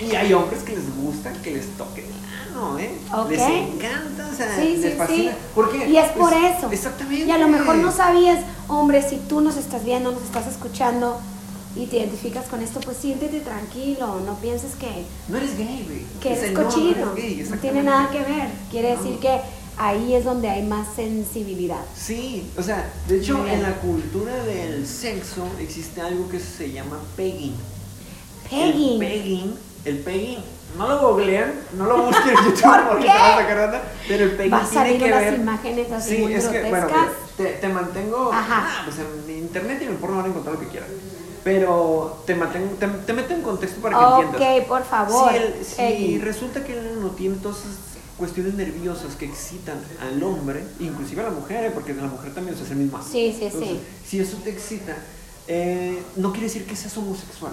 [0.00, 2.92] Y hay hombres que les gusta que les toquen el ano, ¿eh?
[3.28, 5.32] Les encanta, o sea, Sí, les sí, fascina.
[5.32, 5.36] sí.
[5.54, 5.88] ¿Por qué?
[5.88, 6.70] Y es por Pues, eso.
[6.70, 7.24] Exactamente.
[7.26, 11.20] Y a lo mejor no sabías, hombre, si tú nos estás viendo, nos estás escuchando
[11.78, 16.02] y te identificas con esto, pues siéntete tranquilo, no pienses que, No eres gay, güey.
[16.20, 17.06] que no, no cochino.
[17.06, 18.48] No, gay, tiene nada que ver.
[18.70, 19.02] Quiere No.
[19.02, 19.40] decir que
[19.76, 21.80] ahí es donde hay más sensibilidad.
[21.96, 26.98] Sí, o sea, de hecho en la cultura del sexo existe algo que se llama
[27.16, 27.54] pegging.
[28.50, 28.92] Pegging.
[28.94, 30.38] El pegging, el pegging,
[30.76, 34.24] no lo googleen, no lo busquen en YouTube ¿Por porque te vas a sacar pero
[34.24, 35.34] el pegging Va a tiene que unas ver.
[35.34, 37.12] imágenes así sí, muy es que, bueno, grotescas.
[37.36, 38.66] te, te mantengo, Ajá.
[38.68, 40.88] ah, pues en internet y en el porno van a encontrar lo que quieran.
[41.48, 44.58] Pero te, mantengo, te, te meto en contexto para que entiendas.
[44.60, 45.30] ok, por favor.
[45.30, 46.20] Si, el- si Pegging.
[46.20, 47.78] resulta que el ano tiene todas esas
[48.18, 51.70] cuestiones nerviosas que excitan al hombre, inclusive a la mujer, ¿eh?
[51.72, 52.98] porque de la mujer también se hace el mismo.
[53.02, 53.80] Sí, sí, Entonces, sí.
[54.06, 54.94] Si eso te excita,
[55.46, 57.52] eh, no quiere decir que seas homosexual.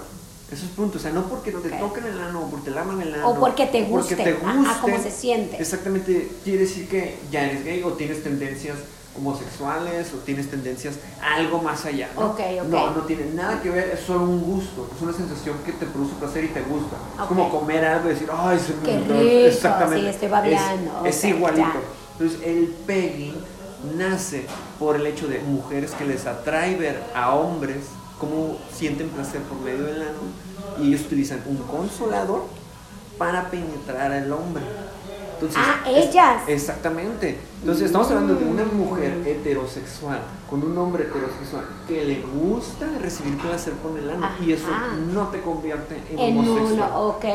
[0.51, 0.97] Eso es punto.
[0.97, 3.29] O sea, no porque te toquen el ano o porque te laman el ano.
[3.29, 5.57] O porque te guste, Porque te a- cómo se siente.
[5.59, 6.29] Exactamente.
[6.43, 8.77] Quiere decir que ya eres gay o tienes tendencias
[9.17, 12.09] homosexuales o tienes tendencias algo más allá.
[12.15, 12.27] ¿no?
[12.31, 12.67] Ok, ok.
[12.67, 15.85] No, no tiene nada que ver, es solo un gusto, es una sensación que te
[15.85, 16.97] produce placer y te gusta.
[17.21, 19.19] Es como comer algo y decir, ay, se me Qué antojó".
[19.21, 20.01] rico, Exactamente.
[20.01, 21.61] sí, estoy babeando, Es, igualito.
[21.63, 21.73] ya.
[22.19, 23.35] Entonces, el pegging
[23.97, 24.45] nace
[24.79, 27.85] por el hecho de mujeres que les atrae ver a hombres
[28.19, 30.19] cómo sienten placer por medio del ano
[30.81, 32.43] y ellos utilizan un consolador
[33.17, 34.63] para penetrar al hombre.
[35.35, 36.43] Entonces, Ah, es- ellas.
[36.47, 37.37] Exactamente.
[37.59, 38.77] Entonces estamos hablando de una Mm.
[38.77, 44.53] mujer heterosexual con un hombre heterosexual que le gusta recibir placer con el ano y
[44.53, 44.67] eso
[45.13, 46.89] no te convierte en, En homosexual.
[46.89, 47.25] uno, ok,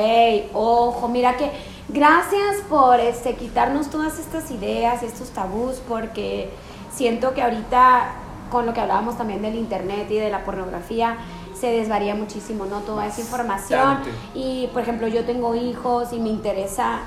[0.55, 1.51] ojo, mira que
[1.91, 6.49] gracias por este, quitarnos todas estas ideas, estos tabús, porque
[6.95, 8.13] siento que ahorita
[8.51, 11.17] con lo que hablábamos también del internet y de la pornografía,
[11.59, 12.81] se desvaría muchísimo, ¿no?
[12.81, 13.99] Toda esa información.
[14.35, 17.01] Y, por ejemplo, yo tengo hijos y me interesa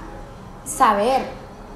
[0.65, 1.21] saber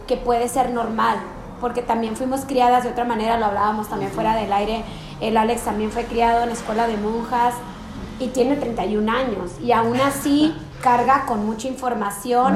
[0.07, 1.17] que puede ser normal,
[1.59, 4.83] porque también fuimos criadas de otra manera, lo hablábamos también fuera del aire.
[5.19, 7.55] El Alex también fue criado en la escuela de monjas
[8.19, 12.55] y tiene 31 años y aún así carga con mucha información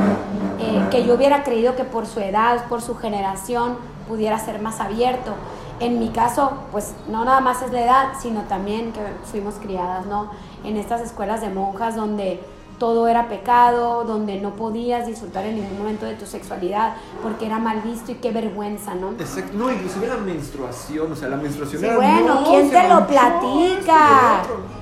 [0.59, 4.79] eh, que yo hubiera creído que por su edad, por su generación, pudiera ser más
[4.79, 5.33] abierto.
[5.81, 10.05] En mi caso, pues no nada más es la edad, sino también que fuimos criadas,
[10.05, 10.29] ¿no?
[10.63, 12.39] En estas escuelas de monjas donde
[12.77, 17.59] todo era pecado, donde no podías disfrutar en ningún momento de tu sexualidad porque era
[17.59, 19.11] mal visto y qué vergüenza, ¿no?
[19.11, 19.51] Exacto.
[19.55, 23.05] No, inclusive la menstruación, o sea, la menstruación Sí, era, bueno, "No, ¿quién te lo
[23.07, 24.39] platica?
[24.41, 24.81] esto y lo otro".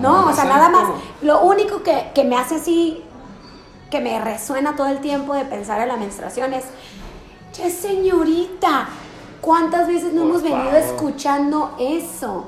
[0.00, 0.54] No, o sea, Exacto.
[0.54, 0.84] nada más.
[1.22, 3.02] Lo único que, que me hace así,
[3.90, 6.64] que me resuena todo el tiempo de pensar en la menstruación es,
[7.52, 8.88] che señorita,
[9.40, 10.74] ¿cuántas veces no Por hemos venido favor.
[10.76, 12.46] escuchando eso?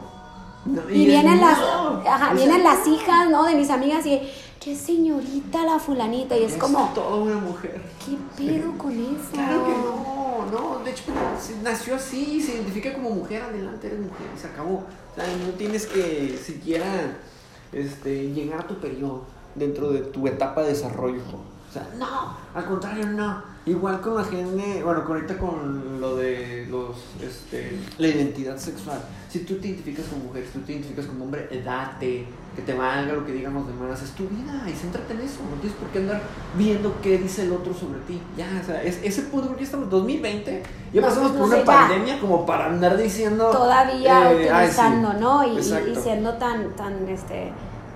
[0.66, 2.02] No, Y es- vienen las, no.
[2.06, 3.44] ajá, O vienen las hijas, ¿no?
[3.44, 4.20] De mis amigas y,
[4.60, 7.80] che señorita la fulanita, y es, como, toda una mujer.
[8.04, 9.30] ¿qué pedo con eso?
[9.32, 10.46] Claro que no,
[10.78, 11.04] no, de hecho
[11.62, 14.84] nació así, se identifica como mujer, adelante eres mujer, y se acabó.
[15.12, 16.84] O sea, no tienes que siquiera
[17.72, 19.22] este, llegar a tu periodo
[19.54, 21.20] dentro de tu etapa de desarrollo.
[21.68, 23.42] O sea, no, al contrario, no.
[23.66, 28.98] Igual con la gente, bueno, con ahorita con lo de los, este, la identidad sexual.
[29.28, 32.72] Si tú te identificas como mujer, si tú te identificas como hombre, date, que te
[32.72, 35.40] valga lo que digan los demás, es tu vida y céntrate en eso.
[35.48, 36.22] No tienes por qué andar
[36.56, 38.18] viendo qué dice el otro sobre ti.
[38.34, 40.62] Ya, o sea, es, ese punto, porque ya estamos en 2020,
[40.94, 41.64] ya No, pasamos pues, por no una ya.
[41.64, 43.50] pandemia como para andar diciendo.
[43.50, 44.72] todavía eh, ay, sí.
[44.80, 45.44] utilizando, ¿no?
[45.46, 47.52] Y- Y, siendo tan, tan, este,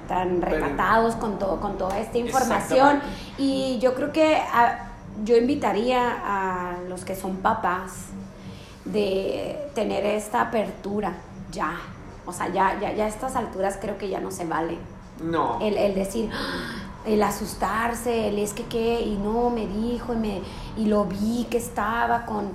[0.08, 3.00] tan Pero- recatados con todo, con toda esta información.
[3.38, 4.38] Y yo creo que
[5.22, 8.06] yo invitaría a los que son papás
[8.84, 11.14] de tener esta apertura
[11.52, 11.76] ya.
[12.26, 14.78] O sea, ya, ya, ya a estas alturas creo que ya no se vale.
[15.22, 15.58] No.
[15.60, 20.16] El, el decir, "Ah", el asustarse, el es que qué, y no, me dijo, y,
[20.16, 20.40] me,
[20.76, 22.48] y lo vi que estaba con,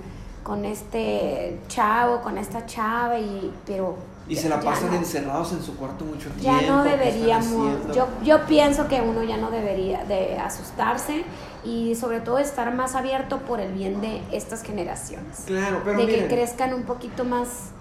[0.43, 3.95] con este chavo, con esta chava, y, pero...
[4.29, 4.97] Y se la pasan no.
[4.97, 6.43] encerrados en su cuarto mucho tiempo.
[6.43, 11.23] Ya no ¿qué están deberíamos, yo, yo pienso que uno ya no debería de asustarse
[11.65, 15.43] y sobre todo estar más abierto por el bien de estas generaciones.
[15.47, 17.71] Claro, pero de miren, que crezcan un poquito más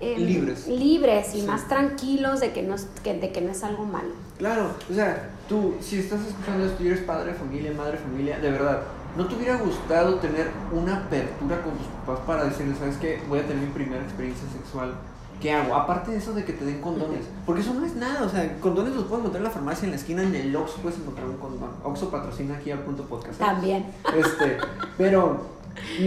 [0.00, 0.68] eh, Libres.
[0.68, 1.46] libres y Sí.
[1.48, 4.10] más tranquilos de que, no es, que, de que no es algo malo.
[4.38, 7.98] Claro, o sea, tú, si estás escuchando esto y eres padre de familia, madre de
[7.98, 8.82] familia, de verdad,
[9.16, 13.20] ¿no te hubiera gustado tener una apertura con tus papás para decirles, ¿sabes qué?
[13.28, 14.94] Voy a tener mi primera experiencia sexual.
[15.40, 15.74] ¿Qué hago?
[15.74, 17.26] Aparte de eso de que te den condones.
[17.46, 18.24] Porque eso no es nada.
[18.24, 20.78] O sea, condones los puedes encontrar en la farmacia, en la esquina, en el Oxxo
[20.82, 21.70] puedes encontrar un condón.
[21.84, 23.40] Oxxo patrocina aquí al punto podcast.
[23.40, 23.44] ¿eh?
[23.44, 23.86] También.
[24.16, 24.58] Este,
[24.96, 25.58] pero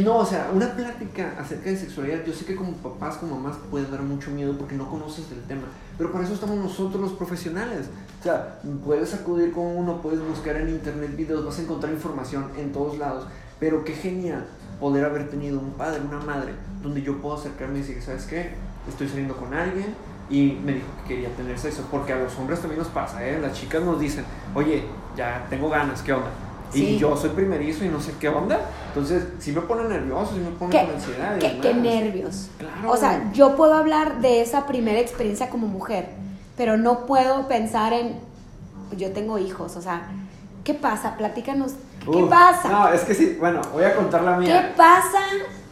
[0.04, 3.58] no, o sea, una plática acerca de sexualidad, yo sé que como papás, como mamás,
[3.70, 5.68] puede dar mucho miedo porque no conoces del tema,
[5.98, 7.88] pero para eso estamos nosotros los profesionales.
[8.20, 12.50] O sea, puedes acudir con uno, puedes buscar en internet videos, vas a encontrar información
[12.58, 13.28] en todos lados,
[13.60, 14.46] pero qué genial
[14.80, 18.52] poder haber tenido un padre, una madre, donde yo puedo acercarme y decir, ¿sabes qué?
[18.88, 19.96] Estoy saliendo con alguien
[20.30, 23.40] y me dijo que quería tener sexo, porque a los hombres también nos pasa, ¿eh?
[23.42, 24.84] Las chicas nos dicen, oye,
[25.16, 26.30] ya tengo ganas, ¿qué onda?
[26.72, 26.86] Sí.
[26.96, 28.58] Y yo soy primerizo y no sé qué onda.
[28.88, 31.38] Entonces, sí me pone nervioso, sí me pone ¿Qué, con ansiedad.
[31.38, 32.48] qué- qué nervios.
[32.58, 32.92] Claro.
[32.92, 36.08] O sea, yo puedo hablar de esa primera experiencia como mujer,
[36.56, 38.16] pero no puedo pensar en,
[38.98, 40.04] yo tengo hijos, o sea,
[40.64, 41.18] ¿qué pasa?
[41.18, 41.74] Platícanos,
[42.10, 42.70] ¿qué pasa?
[42.70, 44.74] No, es que sí, bueno, voy a contar la ¿Qué mía.
[44.78, 45.20] pasa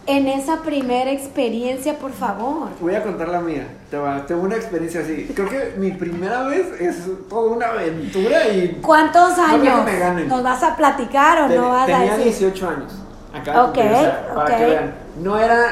[0.09, 2.69] en esa primera experiencia, por favor?
[2.81, 3.67] Voy a contar la mía.
[3.91, 5.31] Te va- Tengo una experiencia así.
[5.35, 6.95] Creo que mi primera vez es
[7.29, 8.79] toda una aventura y.
[8.81, 9.85] ¿Cuántos No años?
[9.85, 10.27] me ganen.
[10.27, 12.23] ¿Nos vas a platicar o Ten- no vas a tenía decir?
[12.25, 12.93] 18 años.
[13.33, 14.47] Acá Ok, para ok.
[14.57, 14.93] que vean.
[15.21, 15.67] No era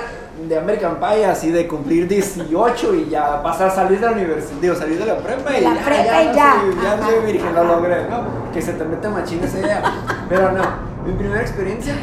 [0.48, 4.76] de American Pie, así de cumplir 18 y ya pasar, salir de la universidad, digo,
[4.76, 6.54] salir de la prepa y la ya, prepa ya, y no ya.
[6.62, 7.72] soy- ya no soy Ajá, virgen, lo ajá.
[7.72, 8.52] logré, ¿no?
[8.54, 9.82] Que se te mete machín esa idea.
[10.30, 10.62] Pero no,
[11.08, 11.96] mi primera experiencia,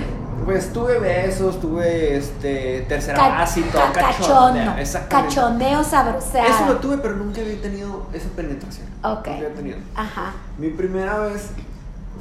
[0.44, 4.72] pues tuve besos, tuve este, tercera Ca- base y todo, ca- cachondeo.
[5.08, 6.48] Cachondeo sabroseado.
[6.48, 8.86] Eso lo tuve, pero nunca había tenido esa penetración.
[9.02, 9.26] Ok.
[9.26, 9.78] Nunca había tenido.
[9.94, 10.32] Ajá.
[10.58, 11.50] Mi primera vez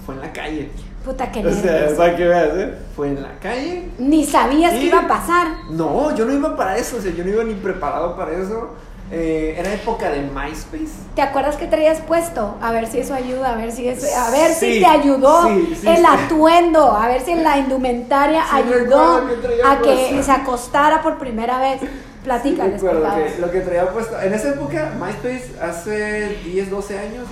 [0.05, 0.71] fue en la calle.
[1.05, 1.93] Puta que O sea, nervios.
[1.97, 2.73] para que veas, ¿eh?
[2.95, 3.89] Fue en la calle.
[3.99, 4.87] Ni sabías que Sí.
[4.87, 5.47] iba a pasar.
[5.69, 8.69] No, yo no iba para eso, o sea, yo no iba ni preparado para eso.
[9.15, 10.91] Eh, era época de MySpace.
[11.13, 12.55] ¿Te acuerdas que traías puesto?
[12.61, 15.77] A ver si eso ayuda, a ver si eso, a ver si te ayudó sí,
[15.79, 20.23] sí, el atuendo, a ver si la indumentaria ayudó que a que puesto.
[20.23, 21.81] se acostara por primera vez.
[22.23, 23.31] Platícales, por Recuerdo favor.
[23.31, 24.19] que lo que traía puesto.
[24.19, 27.27] En esa época, MySpace, hace 10, 12 años,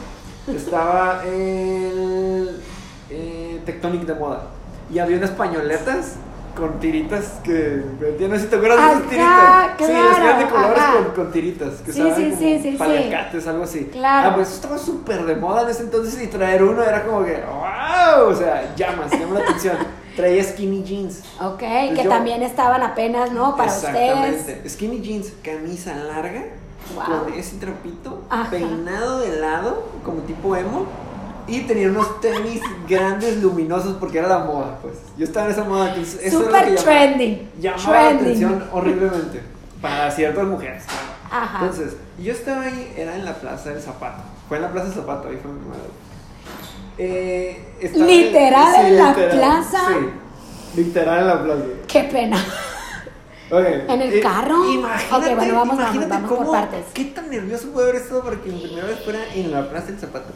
[0.55, 2.61] estaba el
[3.09, 4.47] eh, Tectonic de moda.
[4.93, 6.15] Y había unas pañoletas
[6.55, 7.83] con tiritas que.
[8.19, 8.77] No sé si te acuerdas
[9.09, 9.87] de esas Ajá, tiritas.
[9.87, 11.73] sí, las que eran de claro, colores con, con tiritas.
[11.85, 13.85] Que Sí, sí, como sí, paliacates, algo así.
[13.91, 14.29] Claro.
[14.29, 17.23] Ah, pues eso estaba súper de moda en ese entonces y traer uno era como
[17.25, 17.41] que.
[17.43, 18.29] ¡Wow!
[18.29, 19.77] O sea, llamas, llama la atención.
[20.15, 21.23] Traía skinny jeans.
[21.39, 23.55] Ok, que yo- también estaban apenas, ¿no?
[23.55, 23.95] Para ustedes.
[23.95, 24.69] Exactamente.
[24.69, 26.43] Skinny jeans, camisa larga,
[26.95, 27.23] Wow.
[27.25, 28.49] con ese trapito, Ajá.
[28.49, 30.85] peinado de lado, como tipo emo.
[31.51, 34.95] Y tenía unos tenis grandes, luminosos, porque era la moda, pues.
[35.17, 35.89] Yo estaba en esa moda.
[35.89, 37.49] Entonces, eso era lo Super que llamaba- trending.
[37.59, 39.41] Llamaba la atención horriblemente.
[39.81, 40.83] Para ciertas mujeres.
[40.85, 41.43] claro.
[41.45, 41.59] Ajá.
[41.65, 44.21] Entonces, yo estaba ahí, era en la Plaza del Zapato.
[44.47, 45.89] Fue en la Plaza del Zapato, ahí fue mi madre.
[46.97, 49.79] Eh, ¿Literal en la plaza?
[49.87, 51.63] Sí, literal en la plaza.
[51.87, 52.37] Qué pena.
[53.49, 54.63] ¿En el eh, carro?
[54.71, 56.85] Imagínate, Ok, bueno, vamos, vamos, imagínate vamos por cómo, partes.
[56.93, 59.87] qué tan nervioso puede haber estado para que mi primera vez fuera en la Plaza
[59.87, 60.31] del Zapato.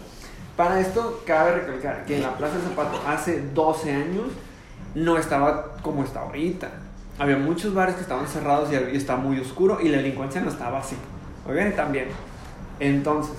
[0.56, 4.28] Para esto, cabe recalcar que en la Plaza Zapato hace 12 años
[4.94, 6.70] no estaba como está ahorita.
[7.20, 10.80] Había muchos bares que estaban cerrados y, estaba muy oscuro y la delincuencia no estaba
[10.80, 10.96] así.
[11.48, 12.08] Oigan, también.
[12.80, 13.36] Entonces,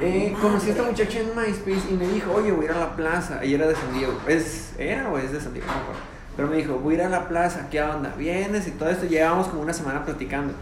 [0.00, 2.80] eh, conocí a esta muchacha en MySpace y me dijo, oye, voy a ir a
[2.80, 3.44] la plaza.
[3.44, 4.12] Y era de San Diego.
[4.28, 5.66] ¿Es, ¿Era o es de San Diego?
[5.68, 6.00] No me acuerdo.
[6.36, 8.14] Pero me dijo, voy a ir a la plaza, ¿qué onda?
[8.16, 8.66] ¿Vienes?
[8.68, 9.06] Y todo esto.
[9.06, 10.52] Llevábamos como una semana platicando.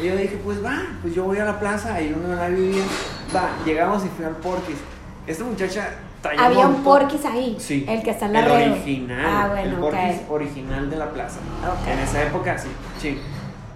[0.00, 2.84] Y yo dije, pues va, pues yo voy a la plaza, ahí donde la vivía.
[3.34, 4.76] Va, llegamos y fui al Porquis.
[5.26, 5.88] Esta muchacha
[6.20, 7.56] traía Había un montón- porquis ahí.
[7.58, 7.84] Sí.
[7.88, 8.72] El que está en la el red.
[8.72, 9.24] original.
[9.26, 9.74] Ah, bueno, el.
[9.76, 11.38] Porquis original de la plaza.
[11.66, 11.88] Ok.
[11.88, 12.68] En esa época, sí.
[13.00, 13.18] Sí.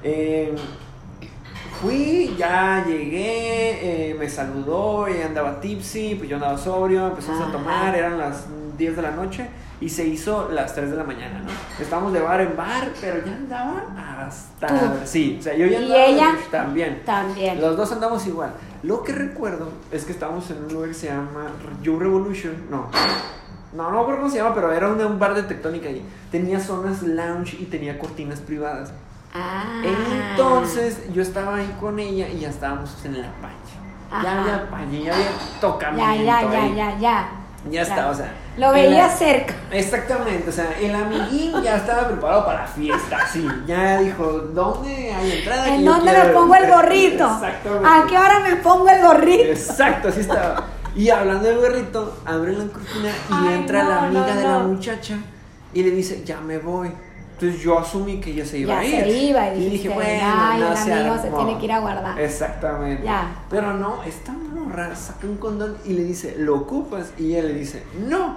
[0.03, 0.55] Eh,
[1.81, 7.51] fui, ya llegué, eh, me saludó, ella andaba tipsy, pues yo andaba sobrio, empezamos Ajá.
[7.51, 9.49] a tomar, eran las 10 de la noche
[9.81, 11.51] y se hizo las 3 de la mañana, ¿no?
[11.83, 13.85] Estábamos de bar en bar, pero ya andaba
[14.27, 14.67] hasta...
[14.67, 14.75] Tú.
[15.05, 16.35] Sí, o sea, yo ya ¿Y andaba ella?
[16.51, 17.03] también.
[17.07, 17.61] También.
[17.61, 18.51] Los dos andamos igual.
[18.83, 21.47] Lo que recuerdo es que estábamos en un lugar que se llama
[21.83, 22.55] You Revolution.
[22.71, 22.89] No.
[23.73, 26.03] No, no me acuerdo cómo se llama, pero era un, un bar de tectónica ahí.
[26.31, 28.93] Tenía zonas lounge y tenía cortinas privadas.
[29.35, 29.83] Ah.
[29.85, 34.23] Entonces yo estaba ahí con ella y ya estábamos en la paña.
[34.23, 36.25] Ya había paña, ya había Ya, tocamiento.
[36.25, 36.75] ya, ya, ahí.
[36.75, 36.99] ya, ya.
[36.99, 37.29] Ya
[37.77, 38.33] está, o sea.
[38.57, 39.55] Lo veía cerca.
[39.71, 43.47] Exactamente, o sea, el amiguín ya estaba preparado para la fiesta, sí.
[43.67, 45.75] Ya dijo, ¿dónde hay entrada?
[45.75, 47.25] ¿En dónde me pongo el entrar?" gorrito?
[47.25, 47.89] Exactamente.
[47.89, 49.45] ¿A qué hora me pongo el gorrito?
[49.45, 50.65] Exacto, así estaba.
[50.97, 54.43] Y hablando del gorrito, abre la cortina y Ay, entra no, la amiga no, de
[54.43, 55.19] la muchacha
[55.73, 56.91] y le dice, ya me voy.
[57.41, 59.05] Entonces yo asumí que ella se iba Ya a ir.
[59.05, 61.37] se iba y dije, dijiste, bueno, "Ay, no el se amigo se armó".
[61.45, 62.21] tiene que ir a guardar.
[62.21, 63.05] Exactamente.
[63.05, 63.37] Ya.
[63.49, 67.13] Pero no, esta morra saca un condón y le dice, ¿lo ocupas?
[67.17, 68.37] Y ella le dice, no.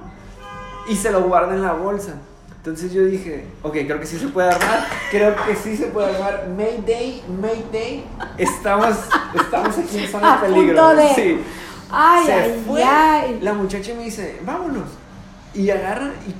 [0.87, 2.13] Y se lo guarda en la bolsa.
[2.57, 4.85] Entonces yo dije, ok, creo que sí se puede armar.
[5.09, 6.47] Creo que sí se puede armar.
[6.55, 8.03] Mayday, Mayday.
[8.37, 8.95] Estamos,
[9.33, 10.75] estamos aquí en zona de peligro.
[10.77, 11.41] punto de- Sí.
[11.89, 12.83] Ay, se ay, fue.
[12.83, 13.39] ay.
[13.41, 14.89] La muchacha me dice, vámonos.
[15.55, 16.33] Y agarra y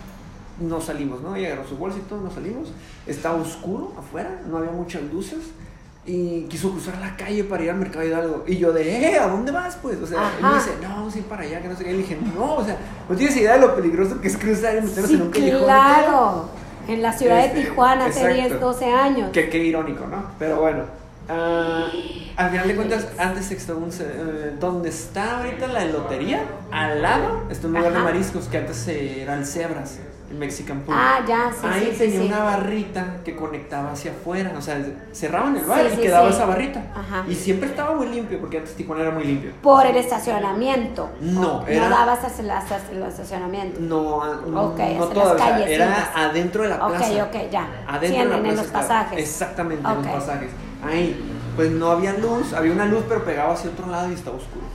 [0.62, 1.38] nos salimos, ¿no?
[1.38, 2.69] Y agarró su bolsa y todo, nos salimos.
[3.08, 5.39] Estaba oscuro afuera, no había muchas luces.
[6.04, 8.43] Y quiso cruzar la calle para ir al mercado Hidalgo.
[8.47, 9.78] Y yo de, eh, ¿a dónde vas?
[9.82, 10.58] Pues, o sea, él me Ajá.
[10.58, 11.89] dice, no, vamos a ir para allá, que no sé qué.
[11.91, 12.76] Y le dije, no, o sea,
[13.08, 15.63] no tienes idea de lo peligroso que es cruzar y meternos Sí, en un callejón.
[15.63, 16.50] claro.
[16.88, 18.47] En la ciudad Este, de Tijuana hace exacto.
[18.50, 19.30] 10, 12 años.
[19.32, 20.24] Que qué irónico, ¿no?
[20.39, 20.84] Pero bueno.
[21.30, 21.86] ah,
[22.36, 27.43] al final de cuentas, antes estaba un, eh, donde está ahorita la lotería, al lado
[27.52, 28.06] está un lugar de Ajá.
[28.06, 30.00] mariscos que antes era el Cebras,
[30.32, 30.96] el Mexican Pool.
[30.98, 32.28] Ah, ya, sí, Ahí sí, tenía sí.
[32.28, 36.84] una barrita que conectaba hacia afuera, o sea, cerraban el bar y quedaba esa barrita.
[36.96, 37.24] Ajá.
[37.30, 39.52] Y siempre estaba muy limpio, porque antes Tijuana era muy limpio.
[39.62, 41.10] Por el estacionamiento.
[41.19, 43.79] No, era- No dabas hacia el, hasta el estacionamiento.
[43.82, 47.23] No, ah, no, Ok, no hacia las calles, era adentro de la Ok, plaza.
[47.25, 47.67] ok, ya.
[47.88, 49.19] Adentro de en- la en plaza los pasajes.
[49.19, 49.92] Exactamente, Ok.
[49.98, 50.50] en los pasajes.
[50.84, 51.21] Ahí,
[51.56, 54.65] pues no había luz, había una luz, pero pegaba hacia otro lado y estaba oscuro.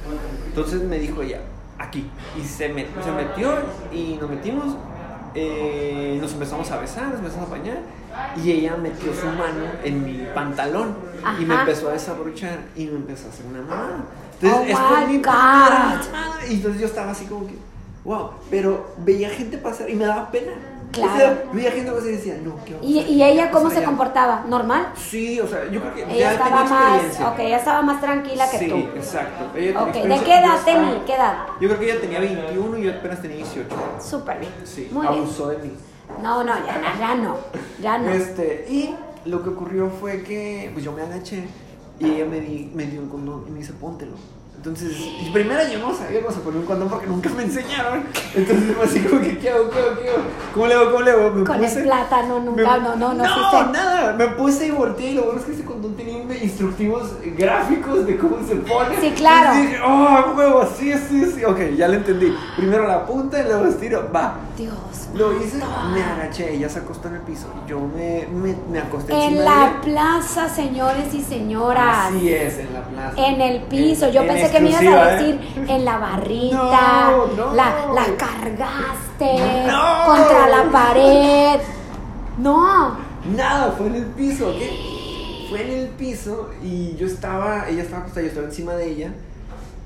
[0.46, 1.40] Entonces me dijo ella,
[1.78, 2.08] aquí.
[2.40, 3.54] Y se, met- se metió
[3.92, 4.76] y nos metimos.
[5.36, 7.78] Eh, nos empezamos a besar, nos empezamos a bañar
[8.42, 10.96] y ella metió su mano en mi pantalón
[11.38, 14.04] y me empezó a desabrochar y me empezó a hacer una mamada.
[14.40, 16.48] Entonces, Oh my mi God.
[16.48, 17.54] Y entonces yo estaba así como que,
[18.04, 20.52] wow, pero veía gente pasar y me daba pena.
[20.92, 21.12] Claro.
[21.14, 23.86] O sea, gente y decía, no, ¿qué ¿Y, y ¿Qué ella cómo pasar se allá?".
[23.86, 24.44] comportaba?
[24.48, 24.88] ¿Normal?
[24.96, 28.00] Sí, o sea, yo creo que Ella ya estaba tenía más, ok, ella estaba más
[28.00, 28.76] tranquila que sí, tú.
[28.96, 29.58] exacto.
[29.58, 31.04] Ella tenía Ok, ¿de qué edad Yo tenía?
[31.04, 31.36] ¿Qué edad?
[31.60, 33.68] Yo creo que ella tenía 21 y yo apenas tenía 18.
[34.00, 34.52] Súper bien.
[34.64, 35.18] Sí, Muy bien.
[35.22, 35.72] abusó de mí.
[36.22, 37.36] No, no, ya, no, ya no.
[37.82, 38.10] Ya no.
[38.10, 38.94] Este, y
[39.28, 41.48] lo que ocurrió fue que pues yo me agaché
[41.98, 44.12] y ella me, di- me dio un condón y me dice, póntelo.
[44.66, 48.02] Entonces, y primero yo no sabía cómo se ponía un condón porque nunca me enseñaron.
[48.34, 49.70] Entonces fue así como que, ¿qué hago?
[49.70, 49.94] ¿Qué hago?
[50.02, 50.18] ¿Qué hago?
[50.52, 50.90] ¿Cómo le hago?
[50.90, 51.30] ¿Cómo le hago?
[51.30, 53.24] Me Con puse- el plátano nunca, me- no, no, no.
[53.24, 54.12] No, fuiste- nada.
[54.14, 58.16] Me puse y volteé y lo bueno es que ese condón tenía instructivos gráficos de
[58.16, 59.00] cómo se pone.
[59.00, 59.50] Sí, claro.
[59.52, 61.44] Entonces dije, oh, huevo, así, así, así.
[61.44, 62.34] Ok, ya lo entendí.
[62.56, 64.10] Primero la punta y luego estiro.
[64.12, 64.34] Va.
[64.56, 64.74] Dios.
[65.14, 65.58] Lo hice,
[65.92, 67.46] me agaché, ella se acostó en el piso.
[67.66, 72.06] Yo me, me, me acosté En de la plaza, señores y señoras.
[72.08, 73.26] Así es, en la plaza.
[73.26, 74.06] En el piso.
[74.06, 75.16] En- Yo en pensé que me ibas a ¿eh?
[75.16, 77.10] decir en la barrita.
[77.10, 77.54] No, no.
[77.54, 80.04] La, la cargaste No.
[80.06, 81.60] contra la pared.
[82.38, 82.96] No.
[83.34, 84.62] Nada, fue en el piso, ¿ok?
[85.48, 89.10] Fue en el piso y yo estaba, ella estaba acostada, yo estaba encima de ella.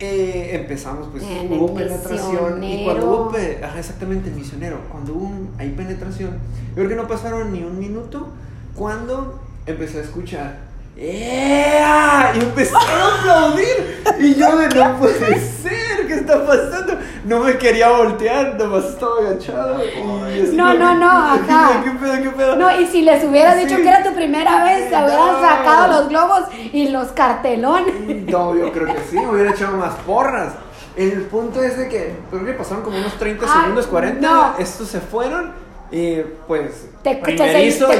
[0.00, 2.64] Eh, empezamos, pues En hubo penetración.
[2.64, 3.30] Y cuando hubo,
[3.62, 4.78] ajá, exactamente, el misionero.
[4.90, 6.38] Cuando hubo un- hay penetración,
[6.70, 8.28] yo creo que no pasaron ni un minuto
[8.74, 10.69] cuando empecé a escuchar.
[10.96, 12.32] ¡Ea!
[12.36, 14.02] Y empezaron a aplaudir.
[14.18, 16.94] Y yo de no puede ser, ¿qué está pasando?
[17.24, 19.82] No me quería voltear, nomás estaba agachado.
[19.84, 21.82] Y así No, no, no, ajá.
[21.84, 22.56] ¿Qué pedo, qué pedo?
[22.56, 23.64] No, y si les hubieras Sí.
[23.64, 25.40] dicho que era tu primera vez, te hubieran No.
[25.40, 26.40] sacado los globos
[26.72, 28.26] y los cartelones.
[28.30, 30.52] No, yo creo que sí, me hubiera echado más porras.
[30.96, 34.20] El punto es de que, creo que pasaron como unos 30 Ah, segundos, 40.
[34.20, 34.54] no.
[34.58, 35.52] Estos se fueron
[35.92, 36.16] y
[36.46, 36.86] pues.
[37.02, 37.20] Te, te-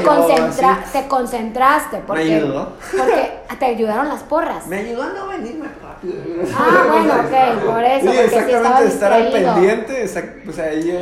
[0.03, 1.97] concentra- así, te concentraste.
[2.05, 2.73] Porque, ayudó.
[2.95, 4.67] Porque te ayudaron las porras.
[4.67, 6.13] Me ayudó a no venirme rápido.
[6.55, 10.03] Ah, bueno, ok, por eso, Sí, sí exactamente, estabas estar al pendiente.
[10.05, 10.99] exact- o sea, ella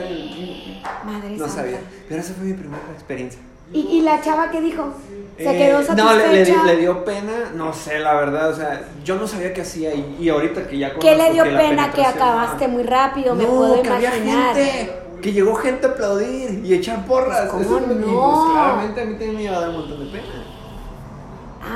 [1.05, 1.79] Madre no sabía.
[2.07, 3.39] Pero esa fue mi primera experiencia.
[3.71, 4.93] ¿Y, y la chava qué dijo?
[5.37, 6.63] ¿Se Eh, quedó No, le, le, satisfecha?
[6.65, 10.17] le dio pena, no sé, la verdad, o sea, yo no sabía qué hacía y,
[10.19, 13.35] y ahorita que ya ¿Qué le dio que pena que acabaste muy rápido?
[13.35, 14.55] Me no, puedo que había imaginar.
[14.55, 14.91] gente,
[15.21, 17.49] que llegó gente a aplaudir y echar porras.
[17.49, 18.31] ¿Cómo Eso es lo que- y, no?
[18.31, 20.27] pues, claramente a mí también me iba a dar un montón de pena.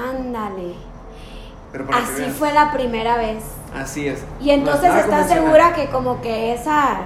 [0.09, 0.73] Ándale.
[1.71, 3.43] Pero para Así fue la primera vez.
[3.75, 4.23] Así es.
[4.39, 7.01] Y entonces estás segura que como que esa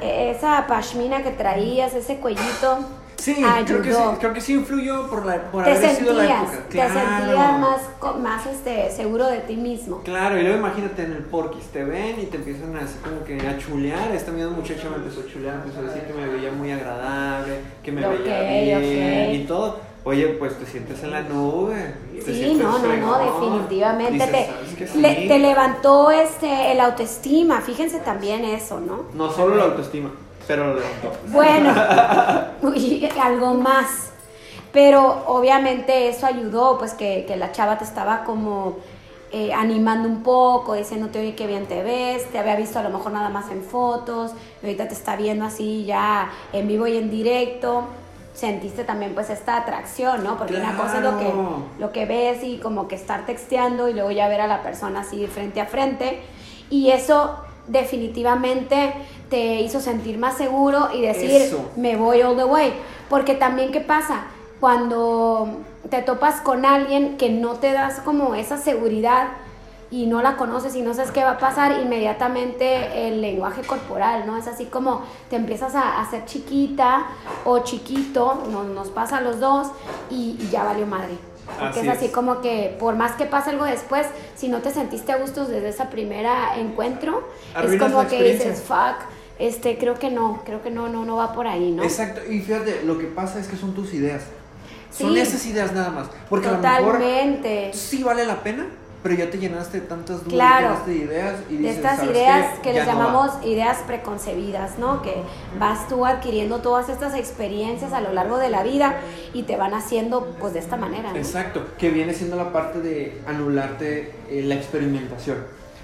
[0.00, 2.78] esa pashmina que traías, ese cuellito,
[3.22, 3.64] Sí, ayudó.
[3.64, 6.52] creo que sí, creo que sí influyó por, la, por te haber sido la sentías,
[6.54, 6.68] época.
[6.68, 7.80] te sentías más,
[8.20, 10.00] más este, seguro de ti mismo.
[10.02, 13.46] Claro, y luego imagínate en el porquis, te ven y te empiezan así como que
[13.46, 14.10] a chulear.
[14.10, 17.60] Esta misma muchacha me empezó a chulear, empezó a decir que me veía muy agradable,
[17.84, 19.92] que me veía bien y todo.
[20.04, 21.94] Oye, pues te sientes en la nube.
[22.24, 28.44] te Sí, no, no, no, definitivamente Dices, te, te levantó este el autoestima, fíjense también
[28.44, 29.04] eso, ¿no?
[29.14, 30.10] No solo la autoestima,
[30.46, 31.12] pero lo levantó.
[31.28, 31.72] Bueno,
[33.22, 34.10] algo más.
[34.72, 38.76] Pero obviamente eso ayudó, pues que, que la chava te estaba como
[39.34, 42.90] eh, animando un poco, diciéndote, oye, qué bien te ves, te había visto a lo
[42.90, 44.32] mejor nada más en fotos,
[44.62, 47.84] y ahorita te está viendo así ya en vivo y en directo.
[48.34, 50.36] Sentiste también pues esta atracción, ¿no?
[50.36, 51.32] Porque una cosa es lo que,
[51.78, 55.00] lo que ves y como que estar texteando y luego ya ver a la persona
[55.00, 56.22] así frente a frente.
[56.68, 57.36] Y eso
[57.68, 58.92] definitivamente
[59.32, 61.70] te hizo sentir más seguro y decir, Eso.
[61.76, 62.70] me voy all the way.
[63.08, 64.24] Porque también, ¿qué pasa?
[64.60, 65.48] Cuando
[65.88, 69.28] te topas con alguien que no te das como esa seguridad
[69.90, 74.24] y no la conoces y no sabes qué va a pasar, inmediatamente el lenguaje corporal,
[74.26, 74.36] ¿no?
[74.36, 77.06] Es así como te empiezas a hacer chiquita
[77.46, 79.68] o chiquito, no- nos pasa a los dos
[80.10, 81.16] y, y ya valió madre.
[81.46, 82.12] Porque Así es así es.
[82.12, 84.06] como que por más que pase algo después,
[84.36, 88.22] si no te sentiste a gusto desde esa primera encuentro, es Arruinas como la que
[88.22, 88.96] dices, fuck,
[89.38, 91.82] este, creo que no, creo que no, no, no va por ahí, ¿no?
[91.82, 94.22] Exacto, y fíjate, lo que pasa es que son tus ideas.
[94.96, 96.08] Son esas ideas nada más.
[96.28, 97.70] Porque a lo mejor Totalmente.
[97.72, 98.66] sí vale la pena,
[99.02, 100.68] pero ya te llenaste de tantas dudas, Claro.
[100.68, 102.60] llenaste de ideas y de dices, estas "¿Sabes ideas qué?
[102.62, 102.94] que les no va".
[103.04, 105.00] llamamos ideas preconcebidas, ¿no?
[105.02, 105.14] Que
[105.58, 109.00] vas tú adquiriendo todas estas experiencias a lo largo de la vida
[109.32, 111.16] y te van haciendo pues de esta manera, ¿no?
[111.18, 115.38] Exacto, que viene siendo la parte de anularte eh, la experimentación.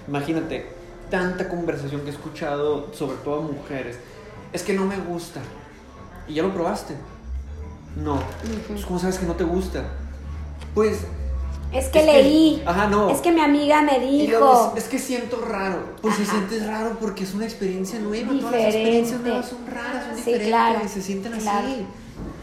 [0.06, 0.66] Imagínate,
[1.10, 3.96] tanta conversación que he escuchado, sobre todo mujeres,
[4.52, 5.40] es que no me gusta.
[6.26, 6.94] ¿Y ya lo probaste?
[7.96, 8.18] No.
[8.68, 9.84] Pues, ¿Cómo sabes que no te gusta?
[10.74, 10.98] Pues
[11.72, 12.62] Es que Es que- leí.
[12.64, 13.10] ajá, no.
[13.10, 14.72] Es que mi amiga me Y luego dijo.
[14.76, 15.80] es, es que siento raro.
[16.00, 16.32] Pues se Ajá.
[16.32, 18.28] sientes raro porque es una experiencia nueva.
[18.28, 18.78] Todas las Diferente.
[18.78, 20.48] experiencias nuevas son raras, son Sí, diferentes.
[20.48, 21.66] claro, y se sienten claro.
[21.68, 21.86] así.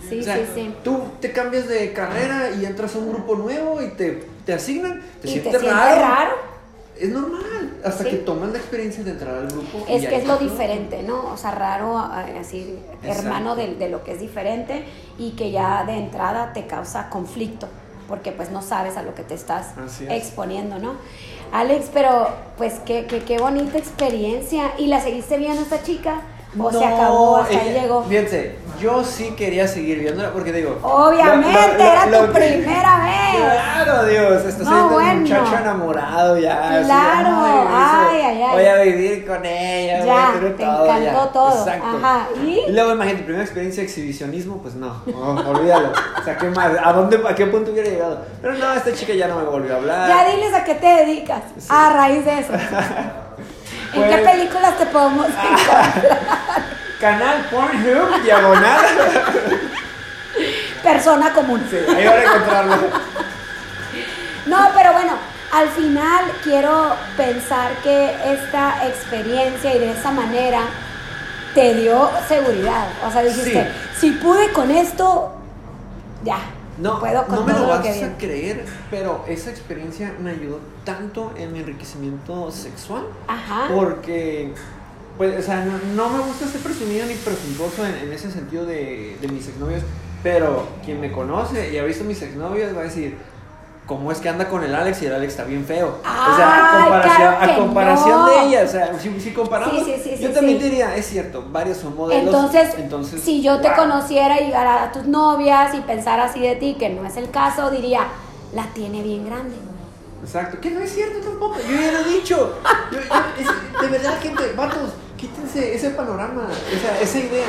[0.10, 0.76] Sí, O sea, sí, sí.
[0.84, 5.02] Tú te cambias de carrera y entras a un grupo nuevo y te, te asignan.
[5.22, 6.02] Te Y sientes te sientes raro.
[6.02, 6.32] raro.
[7.00, 7.42] Es normal.
[7.84, 8.10] Hasta Sí.
[8.12, 9.86] que tomas la experiencia de entrar al grupo.
[9.88, 11.26] Es que es lo diferente, ¿no?
[11.32, 13.22] O sea, raro, así, Exacto.
[13.28, 14.86] hermano de, de lo que es diferente
[15.18, 17.68] y que ya de entrada te causa conflicto,
[18.08, 20.10] porque pues no sabes a lo que te estás es.
[20.10, 20.94] exponiendo, ¿no?
[21.52, 22.28] Alex, pero
[22.58, 24.72] pues qué, qué, qué bonita experiencia.
[24.78, 26.22] ¿Y la seguiste viendo esta chica?
[26.60, 28.04] ¿O se acabó, hasta ahí ella- llegó?
[28.04, 30.78] Fíjense, yo sí quería seguir viéndola porque digo.
[30.82, 33.42] Obviamente, lo- lo- era lo tu primera vez.
[33.84, 35.12] Claro, Dios, estás No, bueno.
[35.12, 36.70] un muchacho enamorado ya.
[36.80, 38.54] así, Claro, ay, eso, ay, ay.
[38.54, 40.86] Voy a vivir con ella, voy a tener te todo.
[40.86, 41.32] encantó ya.
[41.32, 41.60] todo.
[41.60, 41.98] Exacto.
[41.98, 42.60] Ajá, ¿y?
[42.68, 45.90] Y luego imagínate, primera experiencia de exhibicionismo, pues no, no, olvídalo.
[46.20, 46.72] O sea, ¿qué más?
[46.84, 48.20] ¿A dónde, a qué punto hubiera llegado?
[48.42, 50.08] Pero no, esta chica ya no me volvió a hablar.
[50.10, 51.68] Ya diles a qué te dedicas Sí.
[51.70, 52.54] a raíz de eso.
[53.96, 56.66] ¿En qué películas te podemos encontrar?
[57.00, 58.86] Canal Pornhub, diagonal.
[60.84, 61.66] Persona común.
[61.70, 62.76] Sí, ahí van a encontrarlo.
[64.46, 65.14] No, pero bueno,
[65.52, 70.62] al final quiero pensar que esta experiencia y de esa manera
[71.54, 72.88] te dio seguridad.
[73.08, 75.32] O sea, dijiste, si pude con esto,
[76.24, 76.38] ya.
[76.78, 80.32] No, puedo con no me todo lo lo vas a creer, pero esa experiencia me
[80.32, 83.06] ayudó tanto en mi enriquecimiento sexual.
[83.28, 83.70] Ajá.
[83.74, 84.54] Porque,
[85.18, 88.66] pues, o sea, no, no me gusta ser presumido ni presuntuoso en, en ese sentido
[88.66, 89.84] de, de mis exnovios,
[90.22, 93.16] pero quien me conoce y ha visto mis exnovios va a decir,
[93.86, 96.00] ¿cómo es que anda con el Alex y el Alex está bien feo?
[96.02, 98.26] o sea, a comparación, claro a que comparación no.
[98.28, 100.64] de ella, o sea, si, si comparamos, Sí, sí, sí, yo también sí.
[100.66, 102.26] diría, es cierto, varios son modelos.
[102.26, 106.56] Entonces, entonces si yo te conociera y llegara a tus novias y pensara así de
[106.56, 108.08] ti, que no es el caso, diría,
[108.54, 109.56] la tiene bien grande.
[110.24, 112.58] Exacto, que no es cierto tampoco, yo ya lo he dicho.
[112.92, 113.06] Yo- yo-
[113.40, 117.46] es- de verdad, gente, vatos, quítense ese panorama, esa, esa idea.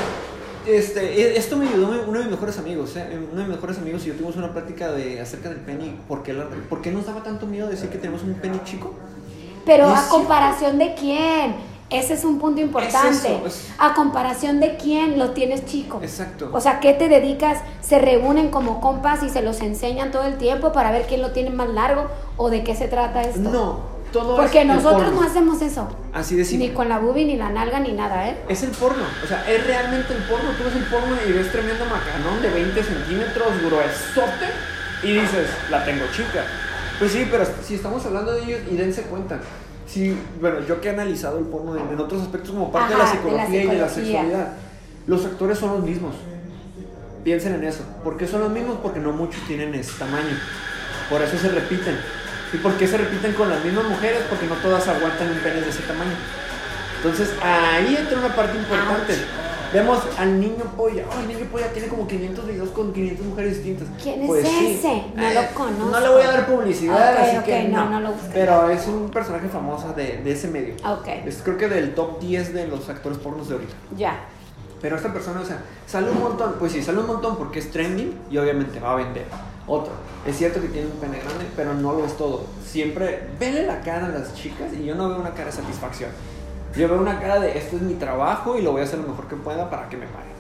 [0.67, 3.07] Este, e- esto me ayudó uno de mis mejores amigos, ¿eh?
[3.33, 6.01] uno de mis mejores amigos y yo tuvimos una plática de, acerca del pene y
[6.09, 8.93] por qué, la- por qué nos daba tanto miedo decir que tenemos un pene chico.
[9.65, 10.11] Pero a cierto.
[10.17, 11.55] comparación de quién?
[11.89, 13.37] Ese es un punto importante.
[13.37, 16.01] eso, es- A comparación de quién lo tienes chico.
[16.03, 16.51] Exacto.
[16.53, 17.59] O sea, ¿qué te dedicas?
[17.81, 21.31] Se reúnen como compas y se los enseñan todo el tiempo para ver quién lo
[21.31, 22.07] tiene más largo
[22.37, 23.39] o de qué se trata esto.
[23.39, 25.89] no, todo Porque es nosotros no hacemos eso.
[26.13, 26.69] Así de simple.
[26.69, 28.37] Ni con la boobie, ni la nalga, ni nada, ¿eh?
[28.49, 30.51] Es el porno, o sea, es realmente el porno.
[30.57, 34.47] Tú ves el porno y ves tremendo macanón de 20 centímetros, gruesote,
[35.03, 36.45] y dices, la tengo chica.
[36.99, 39.41] Pues sí, pero si estamos hablando de ellos, y dense cuenta.
[39.87, 42.99] Sí, bueno, yo que he analizado el porno en, en otros aspectos como parte de,
[42.99, 44.21] la Ajá, de la psicología y de la psicología.
[44.21, 44.53] sexualidad,
[45.07, 46.15] los actores son los mismos.
[47.23, 47.83] Piensen en eso.
[48.03, 48.79] ¿Por qué son los mismos?
[48.83, 50.37] Porque no muchos tienen ese tamaño.
[51.11, 51.97] Por eso se repiten.
[52.53, 54.23] ¿Y por qué se repiten con las mismas mujeres?
[54.29, 56.13] Porque no todas aguantan un pene de ese tamaño.
[56.97, 59.15] Entonces ahí entra una parte importante.
[59.73, 61.05] Vemos al niño polla.
[61.11, 63.89] Oh, el niño polla tiene como 500 videos con 500 mujeres distintas.
[64.01, 64.79] ¿Quién es Pues sí.
[64.79, 65.03] ese?
[65.15, 65.91] No lo conozco.
[65.91, 67.91] No le voy a dar publicidad, así que no, no.
[67.91, 68.31] no lo busques.
[68.33, 70.75] Pero es un personaje famoso de, de ese medio.
[70.89, 73.75] Ok, Es creo que del top 10 de los actores pornos de ahorita.
[73.97, 74.17] ya.
[74.81, 76.57] Pero esta persona, o sea, sale un montón.
[76.59, 79.25] Pues sí, sale un montón porque es trending y obviamente va a vender.
[79.69, 79.93] Otro,
[80.25, 82.45] es cierto que tiene un pene grande, pero no lo es todo.
[82.65, 86.11] Siempre, vele la cara a las chicas y yo no veo una cara de satisfacción.
[86.77, 89.09] Yo veo una cara de esto es mi trabajo y lo voy a hacer lo
[89.09, 90.37] mejor que pueda para que me paguen.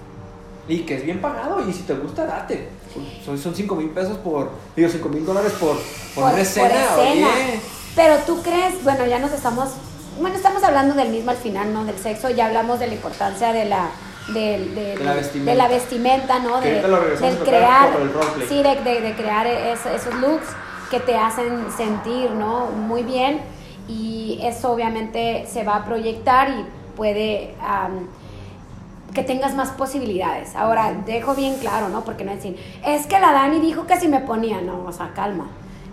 [0.68, 2.68] Y que es bien pagado y si te gusta, date.
[3.24, 5.77] Son, son 5 mil pesos por, digo, 5 mil dólares por,
[6.14, 7.29] por, una escena, escena.
[7.29, 7.61] oye.
[7.97, 9.70] Pero tú crees, bueno, ya nos estamos,
[10.20, 11.85] bueno, estamos hablando del mismo al final, ¿no?
[11.85, 13.91] Del sexo, ya hablamos de la importancia de la,
[14.29, 15.51] del- de, De la vestimenta.
[15.53, 16.61] de la vestimenta, ¿no?
[16.61, 20.49] De, del crear, el sí, de, crear es- esos looks
[20.91, 22.66] que te hacen sentir, ¿no?
[22.66, 23.41] Muy bien
[23.89, 26.64] y eso obviamente se va a proyectar y
[26.97, 27.55] puede
[29.14, 30.55] que tengas más posibilidades.
[30.57, 32.05] Ahora, dejo bien claro, ¿no?
[32.05, 35.12] Porque no decir, es que la Dani dijo que si me ponía, no, o sea,
[35.14, 35.47] calma.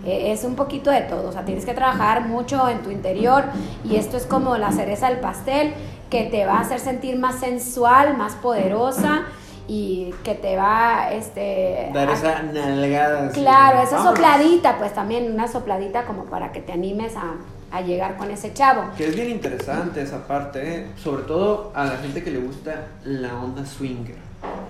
[0.04, 3.44] Eh, es un poquito de todo, o sea, tienes que trabajar mucho en tu interior
[3.84, 5.72] y esto es como la cereza del pastel
[6.14, 9.22] que te va a hacer sentir más sensual, más poderosa
[9.66, 11.90] y que te va, este...
[11.92, 13.26] Dar esa nalgada.
[13.28, 13.40] así.
[13.40, 14.18] Claro, esa Vámonos.
[14.18, 17.34] sopladita, pues también una sopladita como para que te animes a,
[17.76, 18.84] a llegar con ese chavo.
[18.96, 20.86] Que es bien interesante esa parte, ¿eh?
[21.02, 24.16] sobre todo a la gente que le gusta la onda swinger.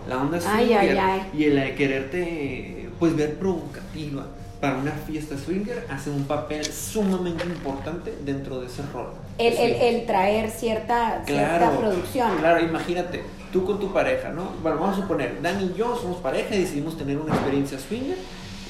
[0.09, 1.30] La onda Ay, swinger ay, ay.
[1.34, 4.24] y el de quererte pues ver provocativa
[4.61, 9.09] para una fiesta swinger hace un papel sumamente importante dentro de ese rol.
[9.39, 12.39] El, el, el traer cierta, cierta producción.
[12.39, 13.22] Claro, imagínate,
[13.53, 14.51] tú con tu pareja, ¿no?
[14.62, 18.16] Bueno, vamos a suponer, Dani y yo somos pareja y decidimos tener una experiencia swinger,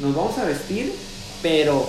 [0.01, 0.93] nos vamos a vestir
[1.43, 1.89] pero, o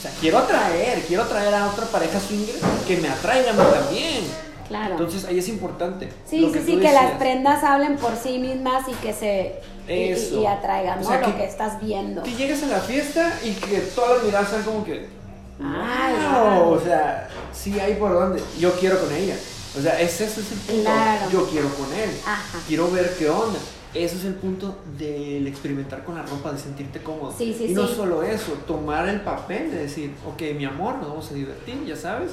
[0.00, 2.54] sea, quiero atraer, quiero atraer a otra pareja swinger
[2.86, 4.24] que me atraiga a mí también.
[4.68, 4.92] Claro.
[4.92, 6.08] Entonces ahí es importante.
[6.24, 9.56] sí, sí, sí, que las prendas hablen por sí mismas y que se
[9.88, 10.40] y- y- Eso.
[10.40, 11.18] y, atraigan, O ¿no?
[11.20, 12.22] lo que- que estás viendo.
[12.22, 15.08] Que llegues a la fiesta y que todas las miradas sean como que.
[15.62, 16.72] Wow.
[16.72, 18.42] O sea, sí hay por dónde.
[18.58, 19.36] Yo quiero con ella.
[19.78, 20.82] O sea, ese, ese es el punto.
[20.82, 21.30] Claro.
[21.30, 22.10] Yo quiero con él.
[22.26, 22.58] Ajá.
[22.66, 23.58] Quiero ver qué onda.
[23.94, 27.34] Eso es el punto del experimentar con la ropa, de sentirte cómodo.
[27.36, 27.94] Sí, sí, y no sí.
[27.94, 31.94] solo eso, tomar el papel de decir, ok, mi amor, nos vamos a divertir, ya
[31.94, 32.32] sabes.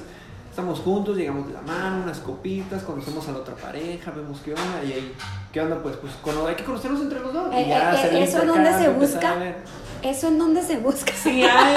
[0.59, 4.51] Estamos juntos, llegamos de la mano, unas copitas, conocemos a la otra pareja, vemos qué
[4.51, 5.15] onda y ahí,
[5.53, 5.77] ¿qué onda?
[5.81, 7.47] Pues, pues cono- hay que conocernos entre los dos.
[7.53, 9.35] y Eh, ya eh, el ¿eso en dónde se busca?
[10.03, 11.13] ¿Eso en dónde se busca?
[11.13, 11.75] Sí hay,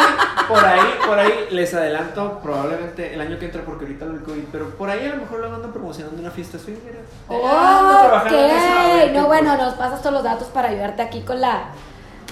[0.49, 4.22] por ahí, por ahí les adelanto probablemente el año que entra porque ahorita lo del
[4.24, 7.05] COVID, pero por ahí a lo mejor lo andan promocionando una fiesta swinger.
[7.28, 11.66] Oh, en eso, No, bueno, nos pasas todos los datos para ayudarte aquí con la...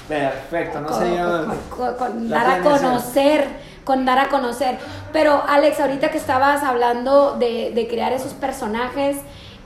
[0.09, 1.55] Perfecto, no con, llama.
[1.71, 3.47] con- con- con la dar a conocer,
[3.91, 4.79] con dar a conocer.
[5.13, 9.17] Pero Alex, ahorita que estabas hablando de, de crear esos personajes,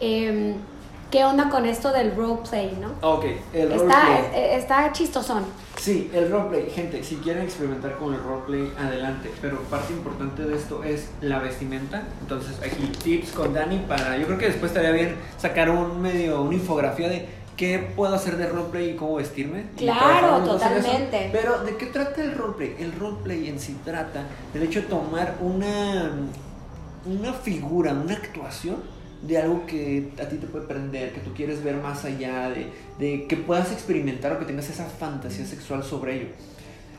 [0.00, 0.54] em,
[1.10, 2.88] ¿qué onda con esto del roleplay, no?
[3.06, 4.30] Ok, el roleplay.
[4.34, 5.44] eh, está chistosón.
[5.76, 6.70] Sí, el roleplay.
[6.70, 9.30] Gente, si quieren experimentar con el roleplay, adelante.
[9.42, 12.04] Pero parte importante de esto es la vestimenta.
[12.22, 14.16] Entonces, aquí tips con Dani para.
[14.16, 18.36] Yo creo que después estaría bien sacar un medio, una infografía de qué puedo hacer
[18.36, 19.66] de roleplay y cómo vestirme.
[19.76, 21.30] Claro, totalmente.
[21.32, 22.76] Pero, ¿de qué trata el roleplay?
[22.78, 26.12] El roleplay en sí trata del hecho de tomar una,
[27.06, 28.76] una figura, una actuación
[29.22, 32.70] de algo que a ti te puede prender, que tú quieres ver más allá, de,
[32.98, 36.26] de que puedas experimentar o que tengas esa fantasía sexual sobre ello.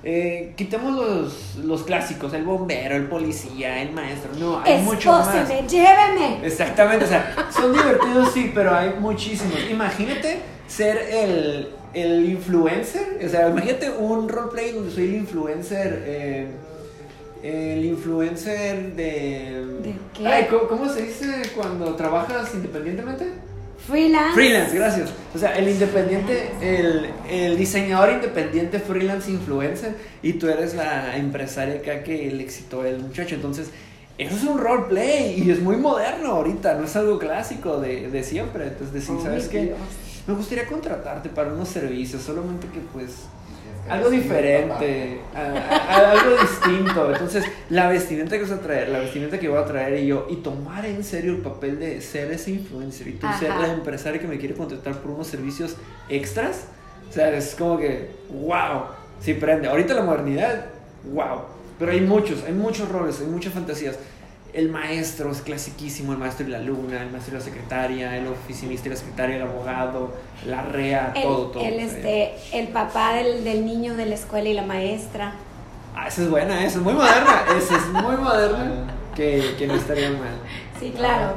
[0.04, 4.32] Eh, quitemos los, los clásicos, el bombero, el policía, el maestro.
[4.40, 5.48] No, hay mucho más.
[5.48, 6.46] Lléveme.
[6.46, 9.58] Exactamente, o sea, son divertidos sí, pero hay muchísimos.
[9.70, 16.48] Imagínate ser el, el influencer, o sea, imagínate un roleplay donde soy el influencer, eh,
[17.42, 19.66] el influencer de...
[19.82, 20.28] ¿De qué?
[20.28, 23.32] Ay, ¿cómo, cómo se dice cuando trabajas independientemente?
[23.88, 24.34] Freelance.
[24.34, 25.14] Freelance, gracias.
[25.34, 31.76] O sea, el independiente, el, el diseñador independiente freelance influencer y tú eres la empresaria
[31.76, 33.36] acá que le excitó el muchacho.
[33.36, 33.70] Entonces,
[34.18, 38.24] eso es un roleplay y es muy moderno ahorita, no es algo clásico de, de
[38.24, 38.68] siempre.
[38.68, 39.76] Entonces, decir, Ay, ¿sabes qué?
[40.26, 43.12] Me gustaría contratarte para unos servicios, solamente que pues
[43.90, 47.12] algo diferente, a- a- algo distinto.
[47.12, 50.28] Entonces, la vestimenta que vas a traer, la vestimenta que voy a traer y yo,
[50.30, 53.68] y tomar en serio el papel de ser ese influencer y tú ser Ajá.
[53.68, 55.76] la empresaria que me quiere contratar por unos servicios
[56.10, 56.66] extras.
[57.10, 58.84] O sea, es como que, wow,
[59.22, 59.68] sí prende.
[59.68, 60.66] Ahorita la modernidad,
[61.14, 61.42] wow.
[61.78, 63.98] Pero hay muchos, hay muchos roles, hay muchas fantasías.
[64.56, 68.28] El maestro es clasiquísimo, el maestro y la alumna, el maestro y la secretaria, el
[68.28, 70.14] oficinista y la secretaria, el abogado,
[70.48, 71.64] la rea, El, todo, todo.
[71.64, 75.34] el, este, el papá del, del niño de la escuela y la maestra.
[75.94, 77.42] Ah, esa es buena, esa es muy moderna.
[77.58, 78.88] Esa es muy moderna.
[79.14, 80.36] Que, que no estaría mal.
[80.80, 81.34] Sí, claro.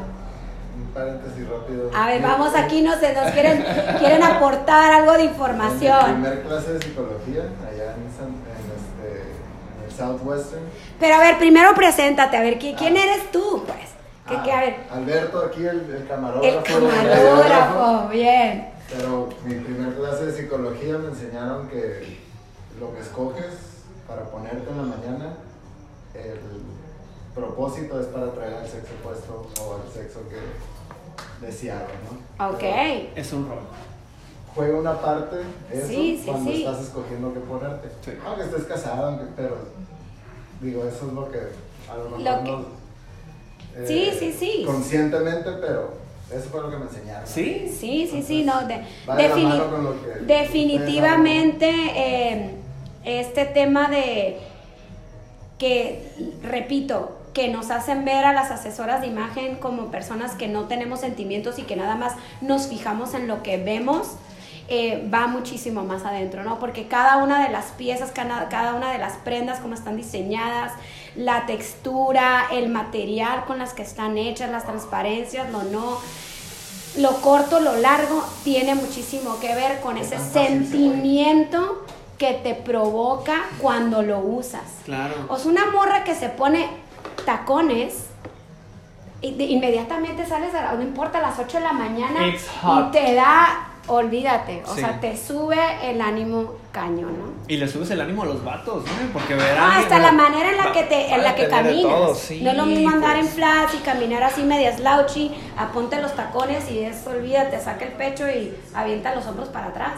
[0.80, 1.90] Un paréntesis rápido.
[1.94, 3.64] A ver, vamos aquí, no sé, nos quieren,
[3.98, 6.04] quieren aportar algo de En información.
[6.04, 10.62] primer clase de psicología, allá en, San- en este, en el Southwestern.
[11.01, 13.03] Pero a ver, primero preséntate, a ver, ¿qui- ¿quién Ah.
[13.03, 13.64] eres tú?
[13.66, 13.88] Pues,
[14.28, 16.57] que, Ah, que, a ver, Alberto, aquí el, el camarógrafo.
[16.57, 18.68] el camarógrafo, bien.
[18.90, 22.18] Pero mi primer clase de psicología me enseñaron que
[22.80, 23.44] lo que escoges
[24.07, 25.34] para ponerte en la mañana,
[26.14, 26.38] el
[27.34, 31.86] propósito es para atraer al sexo opuesto o al sexo que deseado,
[32.38, 32.49] ¿no?
[32.49, 32.59] Ok.
[32.61, 33.59] Pero Es un rol.
[34.59, 35.36] Juega una parte
[35.72, 36.64] eso Sí, sí, cuando sí.
[36.64, 37.88] estás escogiendo qué ponerte.
[38.04, 38.11] Sí.
[38.26, 39.56] Aunque estés casado, aunque- pero
[40.61, 41.38] digo, eso es lo que
[41.88, 42.59] a lo mejor Lo que- no,
[43.76, 44.64] eh, Sí, sí, sí.
[44.66, 45.92] Conscientemente, pero
[46.34, 47.24] eso fue lo que me enseñaron.
[47.24, 47.72] ¿Sí?
[47.78, 48.66] Sí, sí, sí, no.
[48.66, 52.50] de- Va de la defini- mano con lo que ustedes definitivamente eh,
[53.04, 54.38] este tema de
[55.59, 56.11] que,
[56.42, 60.98] repito, que nos hacen ver a las asesoras de imagen como personas que no tenemos
[61.00, 64.09] sentimientos y que nada más nos fijamos en lo que vemos.
[64.68, 66.58] Eh, va muchísimo más adentro, ¿no?
[66.58, 70.72] Porque cada una de las piezas, cada, cada una de las prendas, cómo están diseñadas,
[71.16, 75.98] la textura, el material con las que están hechas, las transparencias, lo no,
[76.98, 81.84] lo corto, lo largo, tiene muchísimo que ver con ese sentimiento
[82.18, 84.64] que te provoca cuando lo usas.
[84.84, 85.14] Claro.
[85.28, 86.68] O sea, una morra que se pone
[87.24, 88.04] tacones
[89.20, 94.62] inmediatamente sales a no importa a las 8 de la mañana y te da, olvídate,
[94.66, 94.80] o Sí.
[94.80, 97.32] sea, te sube el ánimo cañón, ¿no?
[97.49, 99.12] Y le subes el ánimo a los vatos, ¿no?
[99.12, 99.72] Porque verán.
[99.72, 101.82] Hasta la manera en la que te, en la que caminas.
[101.82, 103.34] Todo, sí, no es lo mismo andar en pues.
[103.34, 108.28] flats y caminar así media slouchy, aponte los tacones y eso olvídate, saca el pecho
[108.28, 109.95] y avienta los hombros para atrás,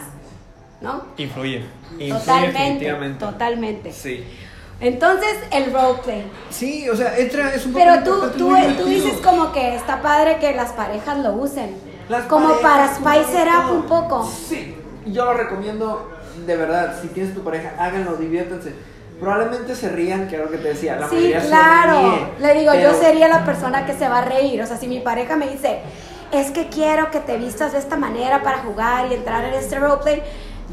[0.81, 1.03] ¿no?
[1.17, 1.63] Influye.
[1.99, 3.91] Influye Totalmente, totalmente.
[3.91, 4.23] Sí.
[4.79, 6.23] Entonces, el roleplay.
[6.49, 10.01] Sí, o sea, entra, es un poco Pero tú, tú, tú dices como que está
[10.01, 11.90] padre que las parejas lo usen.
[12.11, 14.29] Las como parejas, para spice it up un poco.
[14.29, 16.11] Sí, yo lo recomiendo
[16.45, 16.93] de verdad.
[17.01, 18.75] Si tienes tu pareja, háganlo, diviértanse.
[19.17, 20.97] Probablemente se rían, que era lo que te decía.
[20.97, 22.27] La Sí, claro.
[22.37, 24.61] Le digo, yo sería la persona que se va a reír.
[24.61, 25.79] O sea, si mi pareja me dice,
[26.33, 29.79] es que quiero que te vistas de esta manera para jugar y entrar en este
[29.79, 30.21] roleplay,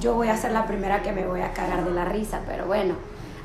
[0.01, 2.41] yo voy a ser la primera que me voy a cagar de la risa.
[2.49, 2.95] Pero bueno,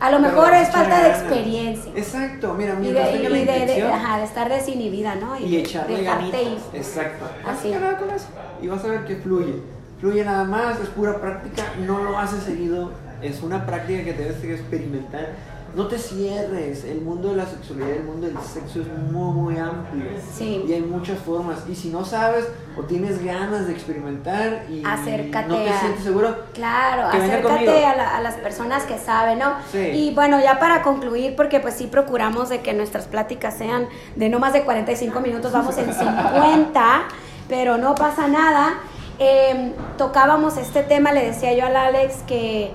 [0.03, 1.91] a lo mejor es falta de experiencia.
[1.95, 5.39] Exacto, mira, Y mientras de, y de- de- ajá, de estar desinhibida, ¿no?
[5.39, 6.41] y echarle dejarte ganitas.
[6.73, 6.77] ir.
[6.79, 7.25] Exacto.
[7.47, 7.69] Así.
[7.69, 8.27] Así nada con eso.
[8.61, 9.55] Y vas a ver que fluye.
[9.99, 12.91] Fluye nada más, es pura práctica, no lo haces seguido,
[13.21, 15.29] es una práctica que tienes que experimentar.
[15.75, 19.57] No te cierres, el mundo de la sexualidad, el mundo del sexo es muy, muy
[19.57, 20.05] amplio.
[20.31, 20.63] Sí.
[20.67, 21.59] Y hay muchas formas.
[21.67, 22.45] Y si no sabes
[22.77, 27.95] o tienes ganas de experimentar y Acércate no te a- sientes seguro, Claro, acércate a,
[27.95, 29.53] la- a las personas que saben, ¿no?
[29.71, 29.79] Sí.
[29.79, 34.29] Y bueno, ya para concluir, porque pues sí procuramos de que nuestras pláticas sean de
[34.29, 37.03] no más de 45 minutos, vamos en 50,
[37.49, 38.75] pero no pasa nada.
[39.17, 42.71] Eh, tocábamos este tema, le decía yo al Alex que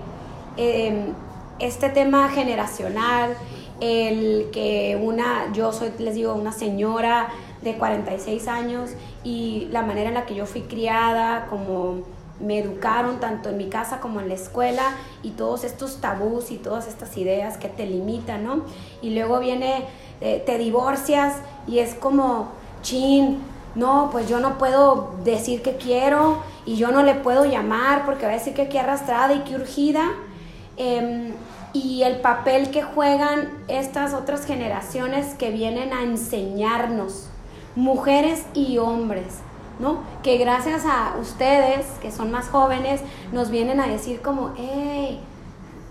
[0.57, 1.13] eh,
[1.59, 3.37] este tema generacional,
[3.81, 7.29] el que una, yo soy, les digo, una señora
[7.63, 8.91] de 46 años
[9.25, 12.03] y la manera en la que yo fui criada, como
[12.41, 16.57] me educaron tanto en mi casa como en la escuela y todos estos tabús y
[16.57, 18.63] todas estas ideas que te limitan, ¿no?
[19.03, 19.85] Y luego viene,
[20.21, 21.35] eh, te divorcias
[21.67, 22.49] y es como,
[22.83, 23.39] chin,
[23.75, 28.25] no, pues yo no puedo decir que quiero y yo no le puedo llamar porque
[28.25, 30.03] va a decir que qué arrastrada y que urgida.
[30.79, 31.33] Em,
[31.73, 37.29] y el papel que juegan estas otras generaciones que vienen a enseñarnos,
[37.75, 39.41] mujeres y hombres,
[39.81, 39.99] ¿no?
[40.23, 43.01] Que gracias a ustedes, que son más jóvenes,
[43.33, 45.21] nos vienen a decir como, hey,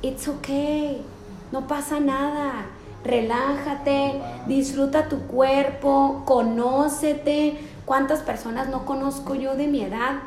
[0.01, 1.05] it's okay,
[1.51, 2.65] no pasa nada,
[3.03, 7.57] relájate, disfruta tu cuerpo, conócete.
[7.85, 10.19] ¿Cuántas personas no conozco yo de mi edad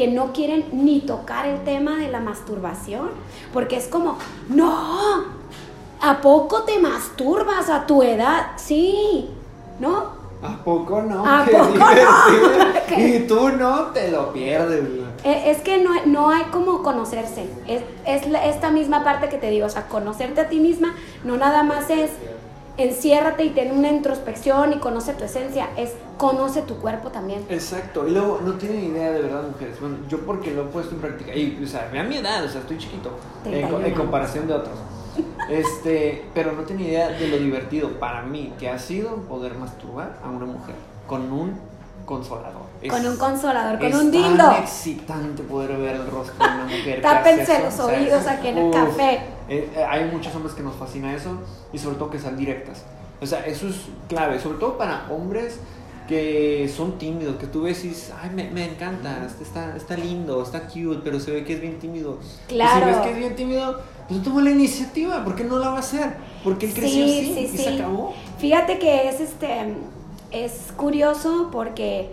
[0.00, 3.10] que no quieren ni tocar el tema de la masturbación?
[3.52, 4.16] Porque es como,
[4.48, 5.24] no,
[6.00, 8.52] ¿a poco te masturbas a tu edad?
[8.56, 9.28] Sí,
[9.78, 10.18] ¿no?
[10.42, 11.22] ¿a poco no?
[11.26, 12.96] ¿A Qué poco no?
[12.96, 14.84] Y tú no te lo pierdes.
[15.22, 17.44] Eh, Es que no, no hay como conocerse.
[17.66, 20.94] Es, es esta misma parte que te digo, o sea, conocerte a ti misma
[21.24, 22.10] no nada más es
[22.76, 27.44] enciérrate y ten una introspección y conoce tu esencia, es conoce tu cuerpo también.
[27.48, 29.80] Exacto, y luego no tienen idea de verdad, mujeres.
[29.80, 32.48] Bueno, yo porque lo he puesto en práctica, y o sea, vean mi edad, o
[32.48, 33.10] sea, estoy chiquito
[33.44, 34.74] en, 31 co- en comparación de otros.
[35.48, 40.18] Este, pero no tienen idea de lo divertido para mí que ha sido poder masturbar
[40.22, 40.74] a una mujer
[41.06, 41.58] con un
[42.14, 42.62] consolador.
[42.82, 44.50] Es- Con un consolador, con es un tan dildo.
[44.62, 47.00] excitante poder ver el rostro de una mujer.
[47.00, 49.14] Tápense los eso, o sea, oídos es- aquí en el uf, café.
[49.48, 51.38] eh, eh, hay muchos hombres que nos fascina eso
[51.72, 52.84] y sobre todo que sean directas.
[53.22, 53.76] O sea, eso es
[54.08, 55.58] clave, sobre todo para hombres
[56.08, 59.96] que son tímidos, que tú ves y dices, ay, me, me encanta, este está, está
[59.96, 62.18] lindo, está cute, pero se ve que es bien tímido.
[62.48, 62.78] Claro.
[62.78, 65.76] Y si ves que es bien tímido, pues toma la iniciativa, porque no la va
[65.76, 67.58] a hacer, porque él creció Sí, así sí, y sí.
[67.58, 68.12] se acabó.
[68.38, 69.46] Fíjate que es este
[70.30, 72.10] es curioso porque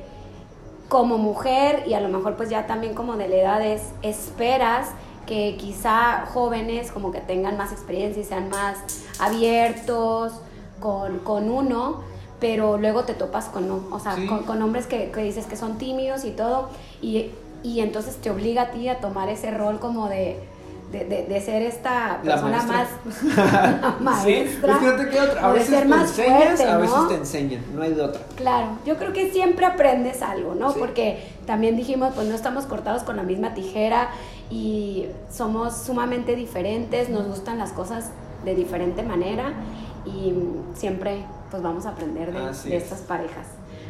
[0.89, 4.89] como mujer y a lo mejor pues ya también como de la edad es esperas
[5.25, 8.77] que quizá jóvenes como que tengan más experiencia y sean más
[9.19, 10.33] abiertos
[10.79, 12.01] con, con uno,
[12.39, 14.25] pero luego te topas con no, o sea, Sí.
[14.27, 16.69] con, con hombres que, que dices que son tímidos y todo,
[17.01, 17.31] y,
[17.63, 20.39] y entonces te obliga a ti a tomar ese rol como de,
[20.91, 22.87] de, de- de ser esta persona maestra.
[23.99, 24.23] más maestra.
[24.23, 25.45] Sí, es que no te queda otra.
[25.49, 27.07] A veces ser te más enseñas, fuerte, a veces ¿no?
[27.07, 28.21] te enseñan, no hay de otra.
[28.35, 30.71] Claro, yo creo que siempre aprendes algo, ¿no?
[30.71, 30.79] Sí.
[30.79, 34.09] Porque también dijimos, pues no estamos cortados con la misma tijera
[34.49, 38.11] y somos sumamente diferentes, nos gustan las cosas
[38.45, 39.53] de diferente manera
[40.05, 40.33] y
[40.73, 42.65] siempre pues vamos a aprender de, de es.
[42.65, 43.45] estas parejas.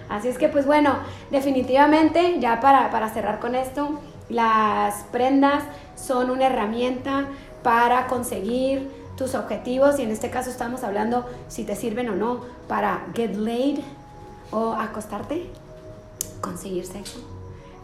[0.10, 0.96] Así es que pues bueno,
[1.32, 4.00] definitivamente ya para, para cerrar con esto,
[4.30, 5.64] las prendas
[5.96, 7.28] son una herramienta
[7.64, 12.42] para conseguir tus objetivos y en este caso estamos hablando si te sirven o no
[12.68, 13.80] para get laid
[14.52, 15.50] o acostarte,
[16.42, 17.20] conseguir sexo,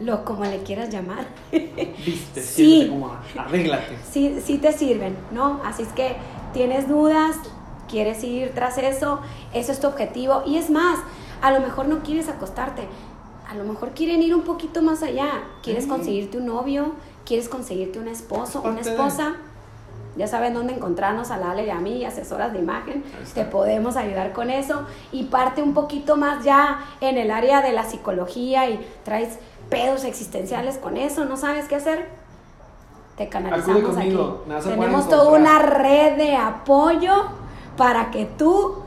[0.00, 1.26] lo como le quieras llamar.
[1.50, 2.86] Viste, Sí.
[2.88, 3.98] cómoda, arréglate.
[4.10, 5.60] sí, sí te sirven, ¿no?
[5.64, 6.16] Así es que
[6.52, 7.36] tienes dudas,
[7.88, 9.20] quieres ir tras eso,
[9.52, 10.42] eso es tu objetivo.
[10.46, 10.98] Y es más,
[11.42, 12.82] a lo mejor no quieres acostarte,
[13.48, 15.44] a lo mejor quieren ir un poquito más allá.
[15.62, 16.92] Quieres conseguirte un novio,
[17.24, 19.36] quieres conseguirte un esposo, una esposa.
[20.16, 23.02] Ya saben dónde encontrarnos a Lale y a mí, asesoras de imagen.
[23.34, 24.86] Te podemos ayudar con eso.
[25.10, 29.38] Y parte un poquito más ya en el área de la psicología y traes
[29.68, 32.24] pedos existenciales con eso, no sabes qué hacer
[33.16, 34.16] te canalizamos aquí.
[34.64, 37.12] Tenemos toda una red de apoyo
[37.76, 38.83] para que tú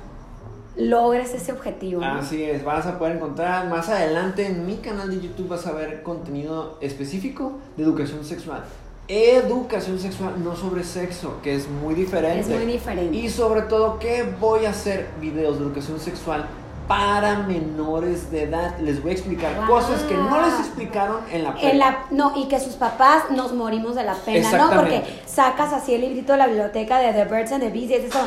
[0.77, 2.01] logres ese objetivo.
[2.01, 2.19] ¿no?
[2.19, 5.71] Así es, vas a poder encontrar más adelante en mi canal de YouTube vas a
[5.71, 8.63] ver contenido específico de educación sexual.
[9.09, 12.41] Educación sexual, no sobre sexo, que es muy diferente.
[12.41, 13.15] Es muy diferente.
[13.15, 16.45] Y sobre todo que voy a hacer videos de educación sexual
[16.87, 18.77] para menores de edad.
[18.79, 19.67] Les voy a explicar Wow.
[19.67, 23.53] cosas que no les explicaron en la En la, no, y que sus papás nos
[23.53, 24.69] morimos de la pena, ¿no?
[24.75, 27.93] Porque sacas así el librito de la biblioteca de The Birds and the Bees y
[27.95, 28.19] es eso,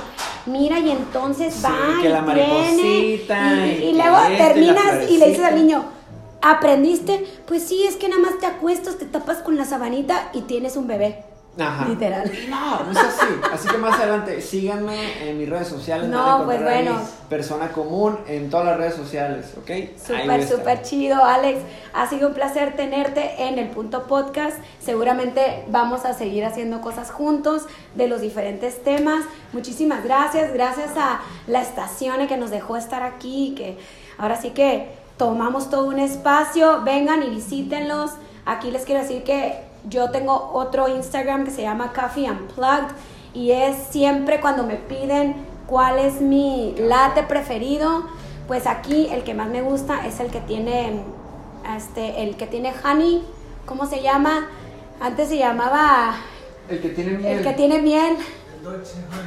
[0.47, 4.36] mira, y entonces Sí, va que y la mariposita, y, y y que luego la
[4.36, 5.84] terminas y le dices al niño,
[6.43, 7.24] ¿aprendiste?
[7.47, 10.76] Pues sí, es que nada más te acuestas, te tapas con la sabanita y tienes
[10.76, 11.24] un bebé.
[11.59, 11.86] Ajá.
[11.88, 12.30] Literal.
[12.48, 13.26] No, no es así.
[13.53, 16.09] Así que más adelante, síganme en mis redes sociales.
[16.09, 17.01] No, pues bueno.
[17.28, 19.98] Persona común en todas las redes sociales, ¿ok?
[19.98, 21.61] Súper, súper chido, Alex.
[21.92, 24.59] Ha sido un placer tenerte en el punto podcast.
[24.80, 29.24] Seguramente vamos a seguir haciendo cosas juntos de los diferentes temas.
[29.53, 30.53] Muchísimas gracias.
[30.53, 33.55] Gracias a la estación que nos dejó estar aquí.
[33.57, 33.76] Que
[34.18, 36.82] ahora sí que tomamos todo un espacio.
[36.84, 38.12] Vengan y visítenlos.
[38.46, 42.95] Aquí les quiero decir que yo tengo otro Instagram que se llama Coffee Unplugged.
[43.33, 48.05] Y es siempre cuando me piden cuál es mi latte preferido.
[48.49, 51.01] Pues aquí el que más me gusta es el que tiene,
[51.76, 53.22] este, el que tiene honey,
[53.64, 54.49] ¿cómo se llama?
[55.01, 56.16] Antes se llamaba
[56.68, 57.39] El que tiene miel.
[57.39, 58.16] el que tiene miel.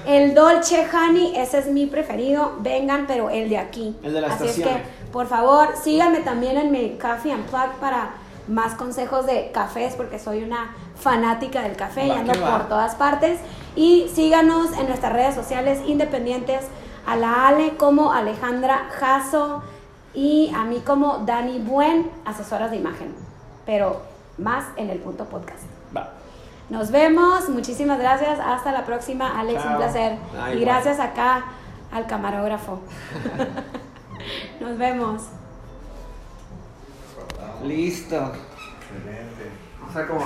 [0.06, 2.54] El Dolce Honey, ese es mi preferido.
[2.60, 3.96] Vengan, pero el de aquí.
[4.04, 8.12] El de la Así es que, por favor, síganme también en mi Coffee Unplugged para
[8.48, 12.58] más consejos de cafés, porque soy una fanática del café y Va ando que va.
[12.58, 13.40] por todas partes.
[13.76, 16.66] Y síganos en nuestras redes sociales independientes
[17.06, 19.64] a la Ale como Alejandra Jasso
[20.14, 23.14] y a mí como Dani Buen, asesoras de imagen.
[23.66, 24.02] Pero
[24.38, 25.64] más en el punto podcast.
[25.96, 26.12] Va.
[26.70, 29.78] Nos vemos, muchísimas gracias, hasta la próxima, Alex, un Chao.
[29.78, 30.18] placer.
[30.40, 31.44] Ah, y gracias acá
[31.92, 32.80] al camarógrafo.
[34.60, 35.24] Nos vemos.
[37.64, 38.16] Listo.
[38.16, 39.52] Excelente.
[39.88, 40.26] O sea, como